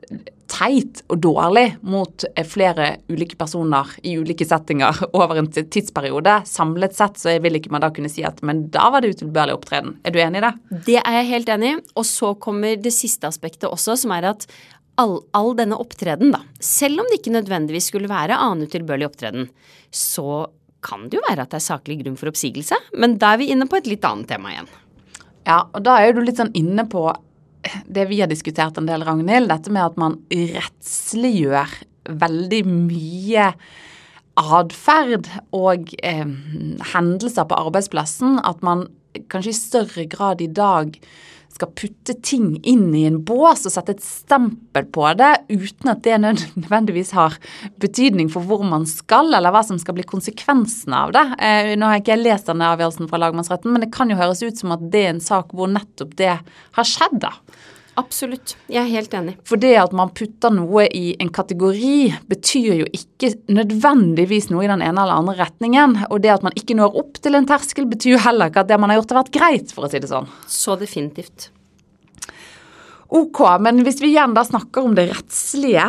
teit 0.49 1.03
og 1.13 1.21
dårlig 1.21 1.77
mot 1.85 2.25
eh, 2.35 2.47
flere 2.47 2.97
ulike 3.09 3.37
personer 3.37 3.87
i 4.03 4.17
ulike 4.19 4.47
settinger 4.49 4.97
over 5.19 5.39
en 5.39 5.51
tidsperiode. 5.51 6.43
Samlet 6.49 6.97
sett 6.97 7.21
så 7.21 7.37
vil 7.43 7.59
ikke 7.59 7.71
man 7.71 7.85
da 7.85 7.91
kunne 7.95 8.11
si 8.11 8.25
at 8.25 8.41
men 8.43 8.67
da 8.73 8.89
var 8.91 9.03
det 9.03 9.15
utilbørlig 9.17 9.59
opptreden. 9.59 9.99
Er 10.05 10.15
du 10.15 10.21
enig 10.23 10.41
i 10.41 10.47
det? 10.47 10.53
Det 10.87 10.99
er 11.03 11.21
jeg 11.21 11.31
helt 11.35 11.53
enig 11.53 11.73
i. 11.75 11.79
Og 11.95 12.09
så 12.09 12.33
kommer 12.41 12.81
det 12.81 12.95
siste 12.97 13.29
aspektet 13.29 13.69
også, 13.69 13.99
som 14.01 14.15
er 14.17 14.31
at 14.33 14.49
all, 14.99 15.21
all 15.37 15.53
denne 15.59 15.79
opptreden, 15.79 16.33
da, 16.35 16.41
selv 16.65 17.05
om 17.05 17.07
det 17.07 17.21
ikke 17.21 17.37
nødvendigvis 17.37 17.93
skulle 17.93 18.11
være 18.11 18.35
annen 18.35 18.67
utilbørlig 18.67 19.07
opptreden, 19.07 19.47
så 19.95 20.49
kan 20.83 21.07
det 21.07 21.21
jo 21.21 21.27
være 21.29 21.45
at 21.45 21.53
det 21.53 21.61
er 21.61 21.69
saklig 21.69 22.01
grunn 22.01 22.19
for 22.19 22.33
oppsigelse. 22.33 22.75
Men 22.99 23.15
da 23.21 23.35
er 23.35 23.43
vi 23.43 23.53
inne 23.53 23.69
på 23.71 23.79
et 23.79 23.87
litt 23.91 24.07
annet 24.07 24.31
tema 24.31 24.51
igjen. 24.55 24.71
Ja, 25.47 25.63
og 25.71 25.81
da 25.87 26.01
er 26.03 26.13
du 26.13 26.21
litt 26.23 26.41
sånn 26.41 26.53
inne 26.59 26.85
på 26.91 27.07
det 27.87 28.09
vi 28.11 28.21
har 28.23 28.31
diskutert 28.31 28.79
en 28.79 28.89
del, 28.89 29.05
Ragnhild, 29.07 29.51
dette 29.51 29.73
med 29.75 29.85
at 29.85 30.01
man 30.01 30.19
rettsliggjør 30.33 31.77
veldig 32.09 32.63
mye 32.69 33.51
atferd 34.39 35.29
og 35.57 35.91
eh, 36.07 36.29
hendelser 36.93 37.49
på 37.49 37.59
arbeidsplassen. 37.59 38.39
At 38.47 38.63
man 38.67 38.87
kanskje 39.33 39.55
i 39.55 39.59
større 39.59 40.07
grad 40.11 40.45
i 40.45 40.51
dag 40.51 40.95
skal 41.55 41.71
putte 41.75 42.15
ting 42.23 42.53
inn 42.63 42.91
i 42.95 43.05
en 43.09 43.19
bås 43.27 43.65
og 43.67 43.73
sette 43.75 43.97
et 43.97 44.05
stempel 44.05 44.87
på 44.95 45.07
det, 45.19 45.31
uten 45.51 45.93
at 45.93 46.05
det 46.05 46.19
nødvendigvis 46.23 47.15
har 47.17 47.39
betydning 47.83 48.31
for 48.33 48.47
hvor 48.47 48.63
man 48.67 48.87
skal, 48.89 49.33
eller 49.35 49.55
hva 49.55 49.65
som 49.67 49.81
skal 49.81 49.97
bli 49.99 50.07
konsekvensene 50.09 51.03
av 51.07 51.17
det. 51.17 51.25
Eh, 51.43 51.73
nå 51.79 51.89
har 51.89 51.99
jeg 51.99 52.07
ikke 52.07 52.21
lest 52.21 52.51
denne 52.51 52.69
avgjørelsen 52.75 53.11
fra 53.11 53.23
lagmannsretten, 53.25 53.73
men 53.75 53.85
det 53.85 53.93
kan 53.95 54.13
jo 54.13 54.21
høres 54.21 54.45
ut 54.45 54.61
som 54.61 54.77
at 54.77 54.87
det 54.93 55.05
er 55.07 55.17
en 55.17 55.25
sak 55.25 55.57
hvor 55.57 55.71
nettopp 55.73 56.15
det 56.21 56.37
har 56.39 56.89
skjedd, 56.93 57.19
da. 57.27 57.35
Absolutt. 57.99 58.55
Jeg 58.71 58.85
er 58.85 58.93
helt 58.93 59.15
enig. 59.19 59.35
For 59.49 59.61
det 59.61 59.75
at 59.81 59.95
man 59.97 60.13
putter 60.15 60.55
noe 60.55 60.87
i 60.95 61.17
en 61.19 61.33
kategori, 61.35 61.97
betyr 62.31 62.83
jo 62.85 62.89
ikke 62.95 63.33
nødvendigvis 63.51 64.51
noe 64.53 64.65
i 64.65 64.71
den 64.71 64.85
ene 64.85 65.03
eller 65.03 65.19
andre 65.19 65.37
retningen. 65.43 65.99
Og 66.09 66.23
det 66.25 66.37
at 66.37 66.47
man 66.47 66.57
ikke 66.59 66.79
når 66.79 66.99
opp 67.03 67.21
til 67.23 67.39
en 67.39 67.49
terskel, 67.49 67.89
betyr 67.91 68.17
jo 68.17 68.25
heller 68.29 68.53
ikke 68.53 68.65
at 68.65 68.71
det 68.71 68.81
man 68.81 68.93
har 68.93 69.01
gjort, 69.01 69.17
har 69.17 69.25
vært 69.25 69.37
greit, 69.39 69.75
for 69.75 69.89
å 69.89 69.93
si 69.93 70.03
det 70.03 70.11
sånn. 70.13 70.31
Så 70.47 70.79
definitivt. 70.79 71.51
Ok, 73.09 73.41
men 73.65 73.81
hvis 73.87 74.03
vi 74.03 74.11
igjen 74.13 74.35
da 74.37 74.43
snakker 74.45 74.85
om 74.85 74.93
det 74.97 75.07
rettslige, 75.09 75.87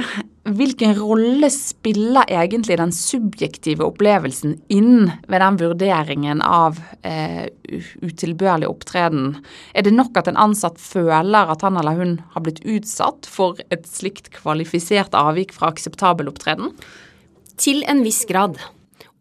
hvilken 0.56 0.94
rolle 0.96 1.50
spiller 1.52 2.30
egentlig 2.32 2.78
den 2.80 2.94
subjektive 2.96 3.84
opplevelsen 3.84 4.56
inn 4.72 5.10
ved 5.28 5.44
den 5.44 5.58
vurderingen 5.60 6.40
av 6.46 6.80
eh, 7.04 7.52
utilbørlig 8.00 8.70
opptreden? 8.72 9.36
Er 9.76 9.84
det 9.84 9.94
nok 9.98 10.16
at 10.22 10.32
en 10.32 10.40
ansatt 10.40 10.80
føler 10.80 11.52
at 11.52 11.68
han 11.68 11.82
eller 11.82 12.00
hun 12.00 12.16
har 12.32 12.48
blitt 12.48 12.64
utsatt 12.64 13.28
for 13.28 13.60
et 13.68 13.84
slikt 13.90 14.32
kvalifisert 14.40 15.18
avvik 15.18 15.52
fra 15.58 15.74
akseptabel 15.74 16.32
opptreden? 16.32 16.72
Til 17.60 17.84
en 17.92 18.06
viss 18.08 18.24
grad. 18.30 18.62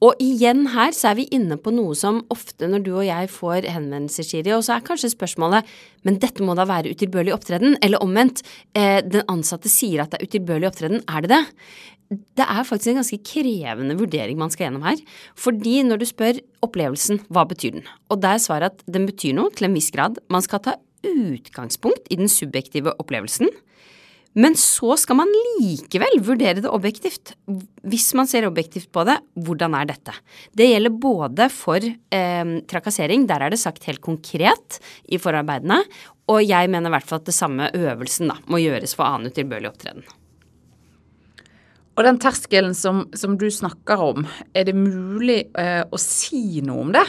Og 0.04 0.20
igjen 0.22 0.68
her 0.74 0.92
så 0.94 1.10
er 1.10 1.18
vi 1.18 1.26
inne 1.34 1.56
på 1.58 1.72
noe 1.74 1.96
som 1.98 2.20
ofte 2.30 2.68
når 2.70 2.84
du 2.86 2.92
og 2.94 3.06
jeg 3.08 3.30
får 3.34 3.66
henvendelser, 3.66 4.26
Siri, 4.26 4.52
og 4.54 4.62
så 4.66 4.76
er 4.76 4.86
kanskje 4.86 5.10
spørsmålet 5.14 5.66
men 6.06 6.20
dette 6.22 6.44
må 6.46 6.54
da 6.54 6.66
være 6.68 6.92
utilbørlig 6.94 7.34
opptreden, 7.34 7.76
eller 7.82 8.02
omvendt, 8.04 8.44
eh, 8.78 9.00
den 9.02 9.26
ansatte 9.28 9.70
sier 9.72 10.04
at 10.04 10.12
det 10.12 10.20
er 10.20 10.28
utilbørlig 10.30 10.70
opptreden, 10.70 11.02
er 11.10 11.26
det 11.26 11.32
det? 11.34 11.42
Det 12.38 12.46
er 12.46 12.64
faktisk 12.64 12.94
en 12.94 13.02
ganske 13.02 13.18
krevende 13.20 13.98
vurdering 13.98 14.38
man 14.40 14.48
skal 14.48 14.68
gjennom 14.68 14.86
her. 14.86 14.96
Fordi 15.36 15.82
når 15.84 16.00
du 16.00 16.06
spør 16.08 16.38
opplevelsen, 16.64 17.20
hva 17.28 17.44
betyr 17.44 17.74
den? 17.76 17.88
Og 18.08 18.22
der 18.22 18.40
svarer 18.40 18.70
at 18.70 18.80
den 18.88 19.04
betyr 19.04 19.34
noe 19.36 19.52
til 19.52 19.68
en 19.68 19.76
viss 19.76 19.90
grad. 19.92 20.16
Man 20.32 20.40
skal 20.40 20.62
ta 20.64 20.78
utgangspunkt 21.04 22.08
i 22.08 22.16
den 22.16 22.30
subjektive 22.32 22.94
opplevelsen. 22.96 23.52
Men 24.38 24.54
så 24.58 24.94
skal 25.00 25.18
man 25.18 25.32
likevel 25.58 26.20
vurdere 26.22 26.62
det 26.62 26.70
objektivt. 26.70 27.32
Hvis 27.82 28.12
man 28.14 28.28
ser 28.30 28.46
objektivt 28.46 28.90
på 28.94 29.02
det, 29.08 29.16
hvordan 29.34 29.74
er 29.74 29.88
dette? 29.90 30.14
Det 30.54 30.68
gjelder 30.68 30.94
både 30.94 31.48
for 31.50 31.82
eh, 31.82 32.52
trakassering, 32.70 33.26
der 33.26 33.42
er 33.42 33.54
det 33.54 33.58
sagt 33.58 33.88
helt 33.88 34.02
konkret 34.04 34.78
i 35.10 35.18
forarbeidene, 35.18 35.80
og 36.28 36.44
jeg 36.44 36.70
mener 36.70 36.90
i 36.90 36.94
hvert 36.94 37.08
fall 37.08 37.22
at 37.22 37.28
det 37.30 37.34
samme 37.34 37.70
øvelsen 37.74 38.30
da, 38.30 38.38
må 38.46 38.60
gjøres 38.62 38.94
for 38.94 39.08
annen 39.08 39.32
utilbørlig 39.32 39.72
opptreden. 39.72 40.06
Og 41.98 42.04
den 42.06 42.20
terskelen 42.22 42.76
som, 42.78 43.08
som, 43.18 43.34
du 43.40 43.48
snakker 43.50 43.98
om, 43.98 44.26
er 44.54 44.68
det 44.68 44.76
mulig 44.78 45.48
eh, 45.58 45.82
å 45.82 45.98
si 45.98 46.60
noe 46.62 46.84
om 46.84 46.92
det? 46.94 47.02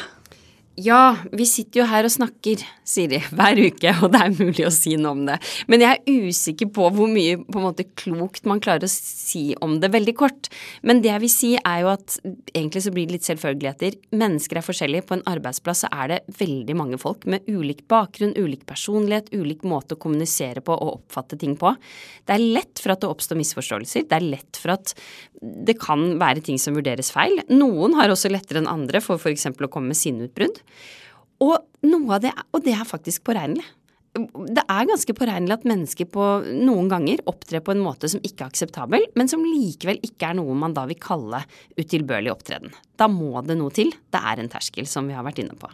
Ja, 0.80 1.18
vi 1.36 1.44
sitter 1.44 1.82
jo 1.82 1.86
her 1.90 2.06
og 2.08 2.12
snakker, 2.14 2.62
sier 2.88 3.10
de, 3.12 3.18
hver 3.36 3.60
uke, 3.60 3.92
og 4.00 4.14
det 4.14 4.20
er 4.24 4.36
mulig 4.38 4.64
å 4.64 4.72
si 4.72 4.94
noe 4.96 5.12
om 5.12 5.26
det. 5.28 5.36
Men 5.68 5.84
jeg 5.84 5.98
er 5.98 6.28
usikker 6.30 6.70
på 6.72 6.86
hvor 6.96 7.10
mye 7.12 7.36
på 7.42 7.60
en 7.60 7.66
måte 7.66 7.84
klokt 8.00 8.48
man 8.48 8.62
klarer 8.64 8.88
å 8.88 8.92
si 8.92 9.58
om 9.66 9.76
det 9.84 9.90
veldig 9.92 10.14
kort. 10.22 10.48
Men 10.88 11.02
det 11.04 11.12
jeg 11.12 11.24
vil 11.26 11.34
si 11.34 11.50
er 11.60 11.82
jo 11.84 11.90
at 11.92 12.16
egentlig 12.54 12.84
så 12.86 12.94
blir 12.96 13.10
det 13.10 13.18
litt 13.18 13.28
selvfølgeligheter. 13.28 13.98
Mennesker 14.22 14.62
er 14.62 14.68
forskjellige. 14.70 15.08
På 15.10 15.18
en 15.18 15.26
arbeidsplass 15.28 15.84
så 15.84 15.92
er 15.92 16.14
det 16.14 16.22
veldig 16.40 16.78
mange 16.80 17.02
folk 17.02 17.28
med 17.28 17.50
ulik 17.52 17.84
bakgrunn, 17.92 18.38
ulik 18.40 18.64
personlighet, 18.70 19.34
ulik 19.36 19.68
måte 19.68 19.98
å 19.98 20.02
kommunisere 20.02 20.64
på 20.64 20.78
og 20.78 20.94
oppfatte 21.02 21.42
ting 21.44 21.58
på. 21.60 21.74
Det 22.24 22.38
er 22.38 22.46
lett 22.56 22.80
for 22.80 22.96
at 22.96 23.04
det 23.04 23.12
oppstår 23.12 23.42
misforståelser. 23.42 24.08
Det 24.08 24.16
er 24.16 24.30
lett 24.32 24.64
for 24.64 24.78
at 24.78 24.96
det 25.40 25.76
kan 25.80 26.16
være 26.20 26.44
ting 26.44 26.60
som 26.60 26.76
vurderes 26.76 27.12
feil. 27.16 27.36
Noen 27.52 28.00
har 28.00 28.12
også 28.12 28.32
lettere 28.32 28.64
enn 28.64 28.72
andre 28.72 29.04
for 29.04 29.20
f.eks. 29.20 29.48
å 29.52 29.72
komme 29.72 29.92
med 29.92 30.00
sinneutbrudd. 30.00 30.64
Og 31.40 31.56
det, 32.20 32.32
og 32.52 32.64
det 32.66 32.74
er 32.76 32.88
faktisk 32.88 33.24
påregnelig. 33.30 33.66
Det 34.20 34.64
er 34.66 34.88
ganske 34.90 35.14
påregnelig 35.16 35.54
at 35.54 35.68
mennesker 35.70 36.08
på 36.12 36.24
noen 36.66 36.90
ganger 36.92 37.22
opptrer 37.30 37.62
på 37.64 37.76
en 37.76 37.84
måte 37.84 38.10
som 38.12 38.24
ikke 38.26 38.44
er 38.44 38.50
akseptabel, 38.52 39.06
men 39.16 39.30
som 39.32 39.46
likevel 39.46 40.02
ikke 40.04 40.32
er 40.32 40.40
noe 40.40 40.56
man 40.58 40.74
da 40.76 40.88
vil 40.90 41.00
kalle 41.00 41.44
utilbørlig 41.78 42.34
opptreden. 42.34 42.74
Da 43.00 43.08
må 43.12 43.40
det 43.46 43.60
noe 43.60 43.72
til. 43.76 43.94
Det 44.12 44.20
er 44.20 44.42
en 44.42 44.52
terskel, 44.52 44.90
som 44.90 45.08
vi 45.08 45.16
har 45.16 45.24
vært 45.28 45.44
inne 45.46 45.56
på. 45.60 45.70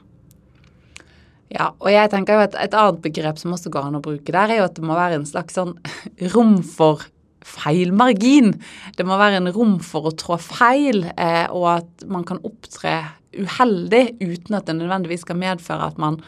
Ja, 1.54 1.72
og 1.78 1.90
jeg 1.94 2.10
tenker 2.12 2.36
jo 2.36 2.46
at 2.48 2.56
Et 2.58 2.74
annet 2.74 3.02
begrep 3.04 3.38
som 3.40 3.54
også 3.56 3.72
går 3.72 3.88
an 3.88 4.00
å 4.00 4.04
bruke 4.04 4.34
der, 4.34 4.52
er 4.52 4.60
jo 4.60 4.68
at 4.68 4.78
det 4.78 4.86
må 4.86 4.98
være 4.98 5.22
en 5.22 5.30
slags 5.30 5.56
sånn 5.58 5.76
rom 6.36 6.58
for 6.66 7.06
feilmargin. 7.46 8.56
Det 8.98 9.06
må 9.06 9.18
være 9.22 9.40
en 9.40 9.52
rom 9.54 9.78
for 9.86 10.10
å 10.10 10.16
trå 10.18 10.40
feil, 10.42 11.06
eh, 11.14 11.46
og 11.54 11.70
at 11.78 12.08
man 12.10 12.26
kan 12.28 12.42
opptre 12.44 12.98
uheldig 13.38 14.04
uten 14.22 14.58
at 14.58 14.68
det 14.68 14.78
nødvendigvis 14.80 15.26
skal 15.28 15.40
medføre 15.40 15.92
at 15.92 16.02
man 16.02 16.22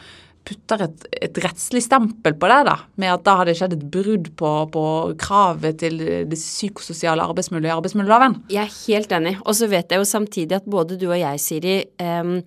putter 0.48 0.84
et, 0.86 1.06
et, 1.12 1.38
rettslig 1.44 1.82
stempel 1.84 2.34
på 2.38 2.48
det, 2.50 2.58
da, 2.68 2.76
med 3.00 3.12
at 3.12 3.24
da 3.26 3.34
har 3.40 3.48
det 3.48 3.56
skjedd 3.58 3.76
et 3.76 3.84
brudd 3.92 4.30
på, 4.38 4.52
på 4.72 4.84
kravet 5.20 5.80
til 5.82 6.00
det 6.00 6.38
psykososiale 6.38 7.24
arbeidsmiljøet 7.28 7.70
i 7.70 7.76
arbeidsmiljøloven. 7.76 8.38
Jeg 8.54 8.64
er 8.64 8.76
helt 8.88 9.14
enig. 9.18 9.34
Og 9.44 9.58
så 9.58 9.68
vet 9.70 9.92
jeg 9.92 10.00
jo 10.00 10.08
samtidig 10.08 10.58
at 10.58 10.68
både 10.68 10.98
du 11.00 11.08
og 11.10 11.18
jeg, 11.20 11.42
Siri, 11.42 11.76
um, 12.00 12.38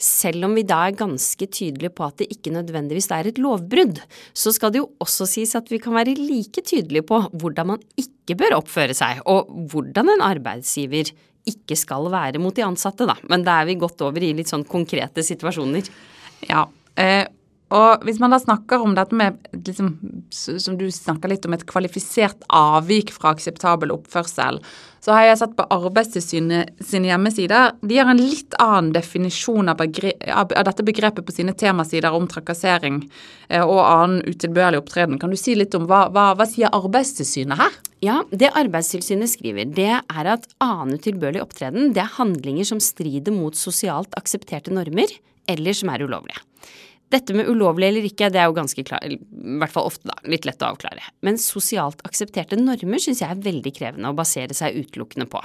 selv 0.00 0.48
om 0.48 0.56
vi 0.56 0.66
da 0.68 0.82
er 0.88 0.98
ganske 0.98 1.50
tydelige 1.50 1.92
på 1.94 2.06
at 2.08 2.20
det 2.22 2.30
ikke 2.32 2.54
nødvendigvis 2.54 3.10
er 3.16 3.30
et 3.30 3.40
lovbrudd, 3.42 4.00
så 4.32 4.54
skal 4.56 4.72
det 4.74 4.82
jo 4.82 4.90
også 5.02 5.28
sies 5.28 5.56
at 5.58 5.68
vi 5.72 5.80
kan 5.82 5.96
være 5.96 6.16
like 6.18 6.64
tydelige 6.64 7.06
på 7.06 7.22
hvordan 7.32 7.74
man 7.74 7.84
ikke 8.00 8.38
bør 8.40 8.60
oppføre 8.60 8.96
seg, 8.96 9.20
og 9.28 9.50
hvordan 9.72 10.14
en 10.14 10.24
arbeidsgiver 10.24 11.12
ikke 11.50 11.78
skal 11.78 12.08
være 12.12 12.40
mot 12.42 12.56
de 12.56 12.64
ansatte, 12.66 13.08
da. 13.08 13.18
Men 13.30 13.44
da 13.46 13.60
er 13.60 13.70
vi 13.70 13.80
gått 13.80 14.00
over 14.06 14.22
i 14.24 14.32
litt 14.38 14.50
sånn 14.50 14.66
konkrete 14.68 15.24
situasjoner. 15.26 15.90
Ja, 16.48 16.64
eh, 17.00 17.26
og 17.70 18.02
hvis 18.02 18.18
man 18.18 18.32
da 18.34 18.38
snakker 18.42 18.82
om 18.82 18.96
dette 18.96 19.14
med, 19.14 19.36
liksom, 19.54 19.92
som 20.34 20.78
du 20.78 20.88
snakker 20.90 21.30
litt 21.30 21.44
om, 21.46 21.54
et 21.54 21.66
kvalifisert 21.70 22.42
avvik 22.50 23.12
fra 23.14 23.30
akseptabel 23.36 23.92
oppførsel, 23.94 24.58
så 25.00 25.14
har 25.14 25.28
jeg 25.28 25.38
sett 25.40 25.54
på 25.56 25.68
Arbeidstilsynet 25.72 26.82
sine 26.84 27.12
hjemmesider. 27.12 27.76
De 27.86 28.00
har 28.00 28.10
en 28.10 28.20
litt 28.20 28.56
annen 28.60 28.90
definisjon 28.96 29.70
av, 29.70 29.78
av, 29.86 30.50
dette 30.50 30.86
begrepet 30.86 31.24
på 31.24 31.36
sine 31.36 31.54
temasider 31.54 32.10
om 32.16 32.26
trakassering 32.28 33.04
eh, 33.48 33.62
og 33.62 33.80
annen 33.84 34.26
utilbørlig 34.26 34.82
opptreden. 34.82 35.22
Kan 35.22 35.30
du 35.30 35.38
si 35.38 35.54
litt 35.54 35.76
om 35.78 35.86
hva, 35.86 36.08
hva, 36.10 36.32
hva 36.34 36.48
sier 36.50 36.74
Arbeidstilsynet 36.74 37.62
her? 37.62 37.78
Ja, 38.00 38.22
Det 38.32 38.48
Arbeidstilsynet 38.56 39.28
skriver, 39.28 39.66
det 39.76 39.90
er 39.92 40.28
at 40.32 40.46
annen 40.64 40.96
utilbørlig 40.96 41.42
opptreden 41.42 41.92
det 41.92 42.00
er 42.00 42.14
handlinger 42.14 42.64
som 42.64 42.80
strider 42.80 43.34
mot 43.34 43.56
sosialt 43.56 44.14
aksepterte 44.16 44.72
normer, 44.72 45.12
eller 45.50 45.76
som 45.76 45.92
er 45.92 46.06
ulovlige. 46.06 46.40
Dette 47.10 47.34
med 47.34 47.50
ulovlig 47.50 47.90
eller 47.90 48.06
ikke, 48.06 48.30
det 48.32 48.40
er 48.40 48.48
jo 48.48 48.56
ganske 48.56 48.84
klar, 48.86 49.04
i 49.04 49.18
hvert 49.60 49.74
fall 49.74 49.90
ofte 49.90 50.08
da, 50.08 50.16
litt 50.30 50.46
lett 50.48 50.62
å 50.62 50.70
avklare. 50.70 51.02
Men 51.26 51.40
sosialt 51.42 52.00
aksepterte 52.06 52.56
normer 52.56 53.02
syns 53.02 53.20
jeg 53.20 53.34
er 53.34 53.44
veldig 53.44 53.72
krevende 53.76 54.12
å 54.12 54.16
basere 54.16 54.56
seg 54.56 54.78
utelukkende 54.78 55.26
på. 55.28 55.42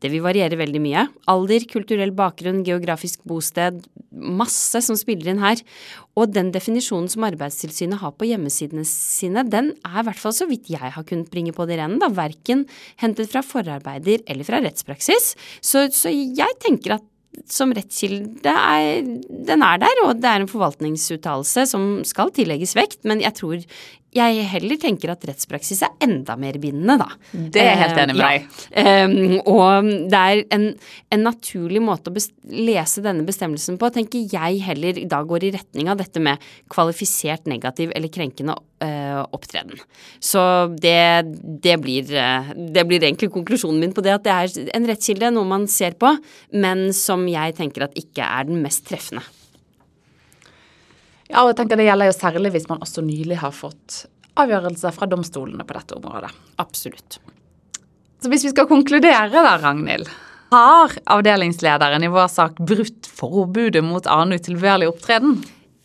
Det 0.00 0.10
vil 0.12 0.22
variere 0.24 0.56
veldig 0.56 0.80
mye. 0.82 1.04
Alder, 1.30 1.66
kulturell 1.68 2.12
bakgrunn, 2.16 2.62
geografisk 2.64 3.20
bosted, 3.28 3.82
masse 4.10 4.80
som 4.84 4.96
spiller 4.98 5.32
inn 5.32 5.42
her. 5.42 5.60
Og 6.16 6.32
den 6.32 6.50
definisjonen 6.54 7.10
som 7.12 7.26
Arbeidstilsynet 7.28 8.00
har 8.00 8.14
på 8.16 8.28
hjemmesidene 8.30 8.86
sine, 8.88 9.44
den 9.44 9.74
er 9.84 10.00
i 10.00 10.06
hvert 10.08 10.22
fall 10.22 10.34
så 10.36 10.48
vidt 10.50 10.72
jeg 10.72 10.94
har 10.96 11.06
kunnet 11.06 11.30
bringe 11.32 11.54
på 11.56 11.68
det 11.68 11.78
rene, 11.80 12.00
da, 12.00 12.10
verken 12.12 12.66
hentet 13.02 13.30
fra 13.32 13.44
forarbeider 13.44 14.24
eller 14.26 14.48
fra 14.48 14.62
rettspraksis. 14.64 15.34
Så, 15.60 15.86
så 15.94 16.12
jeg 16.12 16.60
tenker 16.64 16.96
at 16.96 17.06
som 17.50 17.70
rettskilde 17.74 18.50
er 18.50 19.04
Den 19.46 19.62
er 19.62 19.78
der, 19.80 20.02
og 20.04 20.18
det 20.20 20.28
er 20.28 20.42
en 20.42 20.50
forvaltningsuttalelse 20.50 21.66
som 21.70 21.84
skal 22.06 22.32
tillegges 22.34 22.74
vekt, 22.76 23.04
men 23.06 23.22
jeg 23.22 23.36
tror 23.38 23.62
jeg 24.10 24.46
heller 24.50 24.78
tenker 24.80 25.12
at 25.12 25.24
rettspraksis 25.28 25.84
er 25.86 25.92
enda 26.02 26.34
mer 26.40 26.56
bindende, 26.62 26.96
da. 26.98 27.06
Det 27.30 27.62
er 27.62 27.68
jeg 27.68 27.80
helt 27.80 28.00
enig 28.02 28.16
med 28.18 28.24
deg. 28.24 28.48
Uh, 28.74 28.80
ja. 28.82 28.94
um, 29.06 29.36
og 29.52 29.90
det 30.10 30.22
er 30.32 30.42
en, 30.56 30.66
en 31.14 31.24
naturlig 31.28 31.82
måte 31.84 32.10
å 32.10 32.24
lese 32.50 33.04
denne 33.04 33.22
bestemmelsen 33.28 33.78
på, 33.78 33.92
tenker 33.94 34.26
jeg 34.32 34.64
heller 34.66 34.98
da 35.10 35.22
går 35.26 35.46
i 35.46 35.52
retning 35.54 35.92
av 35.92 36.00
dette 36.02 36.22
med 36.22 36.42
kvalifisert 36.72 37.46
negativ 37.50 37.94
eller 37.94 38.10
krenkende 38.10 38.58
uh, 38.58 39.22
opptreden. 39.30 39.78
Så 40.18 40.42
det, 40.82 41.30
det, 41.62 41.78
blir, 41.82 42.10
uh, 42.10 42.50
det 42.50 42.86
blir 42.90 43.02
egentlig 43.04 43.30
konklusjonen 43.34 43.78
min 43.84 43.94
på 43.94 44.04
det, 44.06 44.16
at 44.18 44.26
det 44.26 44.36
er 44.36 44.72
en 44.74 44.90
rettskilde, 44.90 45.30
noe 45.36 45.46
man 45.46 45.70
ser 45.70 45.94
på, 46.00 46.16
men 46.58 46.88
som 46.96 47.28
jeg 47.30 47.60
tenker 47.62 47.86
at 47.86 47.94
ikke 48.00 48.26
er 48.26 48.50
den 48.50 48.58
mest 48.64 48.88
treffende. 48.90 49.22
Ja, 51.30 51.44
og 51.44 51.52
jeg 51.52 51.60
tenker 51.60 51.78
Det 51.78 51.86
gjelder 51.86 52.10
jo 52.10 52.16
særlig 52.16 52.54
hvis 52.56 52.66
man 52.70 52.82
også 52.82 53.04
nylig 53.06 53.38
har 53.42 53.54
fått 53.54 54.04
avgjørelser 54.40 54.94
fra 54.94 55.08
domstolene 55.10 55.66
på 55.66 55.76
dette 55.76 55.96
området. 55.98 56.30
Absolutt. 56.62 57.18
Så 58.20 58.30
hvis 58.32 58.44
vi 58.46 58.52
skal 58.52 58.68
konkludere 58.70 59.30
da, 59.32 59.56
Ragnhild. 59.60 60.08
Har 60.50 60.94
avdelingslederen 61.14 62.02
i 62.04 62.10
vår 62.10 62.28
sak 62.32 62.58
brutt 62.58 63.06
forbudet 63.06 63.82
mot 63.86 64.06
annen 64.10 64.40
utilbørlig 64.40 64.88
opptreden? 64.90 65.38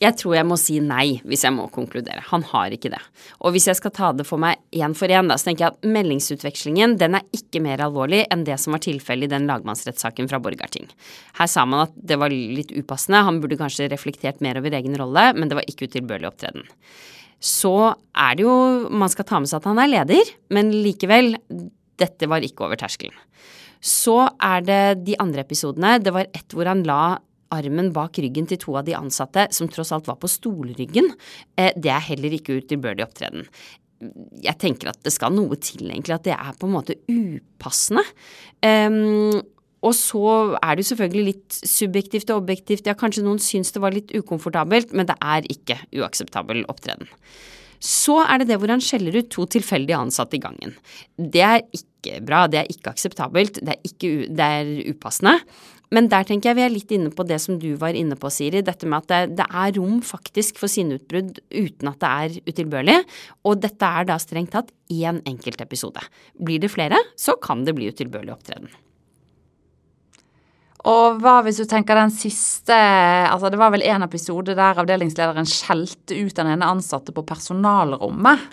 Jeg 0.04 0.18
tror 0.20 0.34
jeg 0.36 0.48
må 0.48 0.58
si 0.60 0.76
nei, 0.84 1.22
hvis 1.24 1.46
jeg 1.46 1.56
må 1.56 1.70
konkludere. 1.72 2.20
Han 2.28 2.44
har 2.50 2.74
ikke 2.76 2.92
det. 2.92 3.00
Og 3.40 3.54
hvis 3.56 3.70
jeg 3.70 3.78
skal 3.80 3.94
ta 3.96 4.10
det 4.12 4.26
for 4.28 4.42
meg 4.42 4.60
én 4.76 4.96
for 4.98 5.08
én, 5.08 5.32
så 5.32 5.48
tenker 5.48 5.66
jeg 5.66 5.72
at 5.72 5.88
meldingsutvekslingen 5.88 6.98
den 7.00 7.16
er 7.16 7.28
ikke 7.36 7.62
mer 7.64 7.84
alvorlig 7.86 8.26
enn 8.34 8.44
det 8.48 8.58
som 8.60 8.76
var 8.76 8.84
tilfellet 8.84 9.30
i 9.30 9.34
den 9.38 9.48
lagmannsrettssaken 9.48 10.28
fra 10.32 10.42
Borgarting. 10.44 10.90
Her 11.40 11.48
sa 11.52 11.64
man 11.64 11.86
at 11.86 11.96
det 11.96 12.20
var 12.20 12.34
litt 12.34 12.74
upassende, 12.76 13.24
han 13.24 13.40
burde 13.44 13.60
kanskje 13.60 13.88
reflektert 13.94 14.44
mer 14.44 14.60
over 14.60 14.76
egen 14.76 14.98
rolle, 15.00 15.30
men 15.38 15.48
det 15.48 15.60
var 15.62 15.70
ikke 15.72 15.88
utilbørlig 15.88 16.28
opptreden. 16.28 16.68
Så 17.40 17.94
er 18.16 18.36
det 18.36 18.46
jo 18.46 18.56
Man 18.90 19.12
skal 19.12 19.28
ta 19.28 19.40
med 19.40 19.52
seg 19.52 19.62
at 19.62 19.70
han 19.70 19.80
er 19.80 19.92
leder, 19.92 20.34
men 20.56 20.74
likevel, 20.76 21.38
dette 22.00 22.28
var 22.28 22.44
ikke 22.44 22.68
over 22.68 22.80
terskelen. 22.80 23.16
Så 23.80 24.18
er 24.42 24.64
det 24.66 25.06
de 25.06 25.16
andre 25.22 25.44
episodene. 25.46 26.00
Det 26.02 26.12
var 26.16 26.28
ett 26.34 26.56
hvor 26.56 26.68
han 26.68 26.84
la 26.88 27.18
armen 27.54 27.92
bak 27.96 28.20
ryggen 28.22 28.48
til 28.50 28.60
to 28.62 28.76
av 28.80 28.86
de 28.88 28.96
ansatte, 28.98 29.48
som 29.56 29.70
tross 29.72 29.94
alt 29.96 30.08
var 30.10 30.20
på 30.22 30.32
stolryggen, 30.32 31.12
eh, 31.58 31.74
det 31.78 31.92
er 31.94 32.08
heller 32.12 32.38
ikke 32.38 32.60
utilbørlig 32.62 33.06
opptreden. 33.06 33.50
Jeg 34.44 34.58
tenker 34.62 34.92
at 34.92 35.02
det 35.06 35.14
skal 35.16 35.34
noe 35.34 35.56
til, 35.56 35.88
egentlig, 35.88 36.18
at 36.18 36.26
det 36.28 36.36
er 36.36 36.58
på 36.60 36.68
en 36.68 36.76
måte 36.76 36.98
upassende. 37.08 38.04
Um, 38.60 39.40
og 39.86 39.94
så 39.96 40.30
er 40.60 40.76
det 40.76 40.84
jo 40.84 40.92
selvfølgelig 40.92 41.26
litt 41.30 41.58
subjektivt 41.58 42.32
og 42.34 42.44
objektivt. 42.44 42.88
Ja, 42.90 42.96
kanskje 42.98 43.24
noen 43.26 43.42
syns 43.42 43.72
det 43.76 43.82
var 43.84 43.96
litt 43.96 44.14
ukomfortabelt, 44.18 44.96
men 44.98 45.08
det 45.10 45.16
er 45.22 45.46
ikke 45.52 45.78
uakseptabel 45.94 46.66
opptreden. 46.72 47.10
Så 47.86 48.18
er 48.24 48.42
det 48.42 48.50
det 48.50 48.58
hvor 48.62 48.72
han 48.72 48.82
skjeller 48.82 49.20
ut 49.20 49.30
to 49.34 49.46
tilfeldige 49.52 50.00
ansatte 50.00 50.38
i 50.38 50.42
gangen. 50.42 50.74
Det 51.20 51.44
er 51.44 51.62
ikke 51.76 52.20
bra, 52.26 52.46
det 52.50 52.64
er 52.64 52.72
ikke 52.72 52.96
akseptabelt, 52.96 53.60
det 53.62 53.76
er, 53.76 53.82
ikke, 53.86 54.12
det 54.32 54.50
er 54.60 54.72
upassende. 54.90 55.38
Men 55.94 56.08
der 56.10 56.26
tenker 56.26 56.52
jeg 56.52 56.58
vi 56.58 56.66
er 56.66 56.74
litt 56.74 56.94
inne 56.96 57.12
på 57.14 57.26
det 57.28 57.38
som 57.44 57.60
du 57.62 57.76
var 57.82 57.98
inne 57.98 58.18
på, 58.18 58.32
Siri. 58.34 58.64
Dette 58.66 58.90
med 58.90 59.04
at 59.04 59.12
det, 59.12 59.38
det 59.42 59.50
er 59.50 59.76
rom 59.78 60.00
faktisk 60.06 60.62
for 60.62 60.72
sinneutbrudd 60.72 61.38
uten 61.54 61.92
at 61.92 62.00
det 62.02 62.14
er 62.14 62.40
utilbørlig. 62.50 62.98
Og 63.46 63.60
dette 63.62 63.92
er 64.00 64.10
da 64.10 64.18
strengt 64.22 64.56
tatt 64.56 64.74
én 64.90 65.22
enkeltepisode. 65.30 66.02
Blir 66.42 66.64
det 66.64 66.74
flere, 66.74 67.00
så 67.20 67.38
kan 67.42 67.64
det 67.68 67.78
bli 67.78 67.92
utilbørlig 67.94 68.34
opptreden. 68.34 68.74
Og 70.86 71.22
hva 71.22 71.40
hvis 71.46 71.58
du 71.58 71.66
tenker 71.70 71.98
den 71.98 72.14
siste 72.14 72.76
altså 72.76 73.50
Det 73.50 73.58
var 73.58 73.72
vel 73.74 73.82
en 73.88 74.06
episode 74.06 74.54
der 74.54 74.82
avdelingslederen 74.84 75.48
skjelte 75.50 76.14
ut 76.14 76.36
den 76.38 76.52
ene 76.54 76.70
ansatte 76.70 77.14
på 77.16 77.26
personalrommet. 77.26 78.44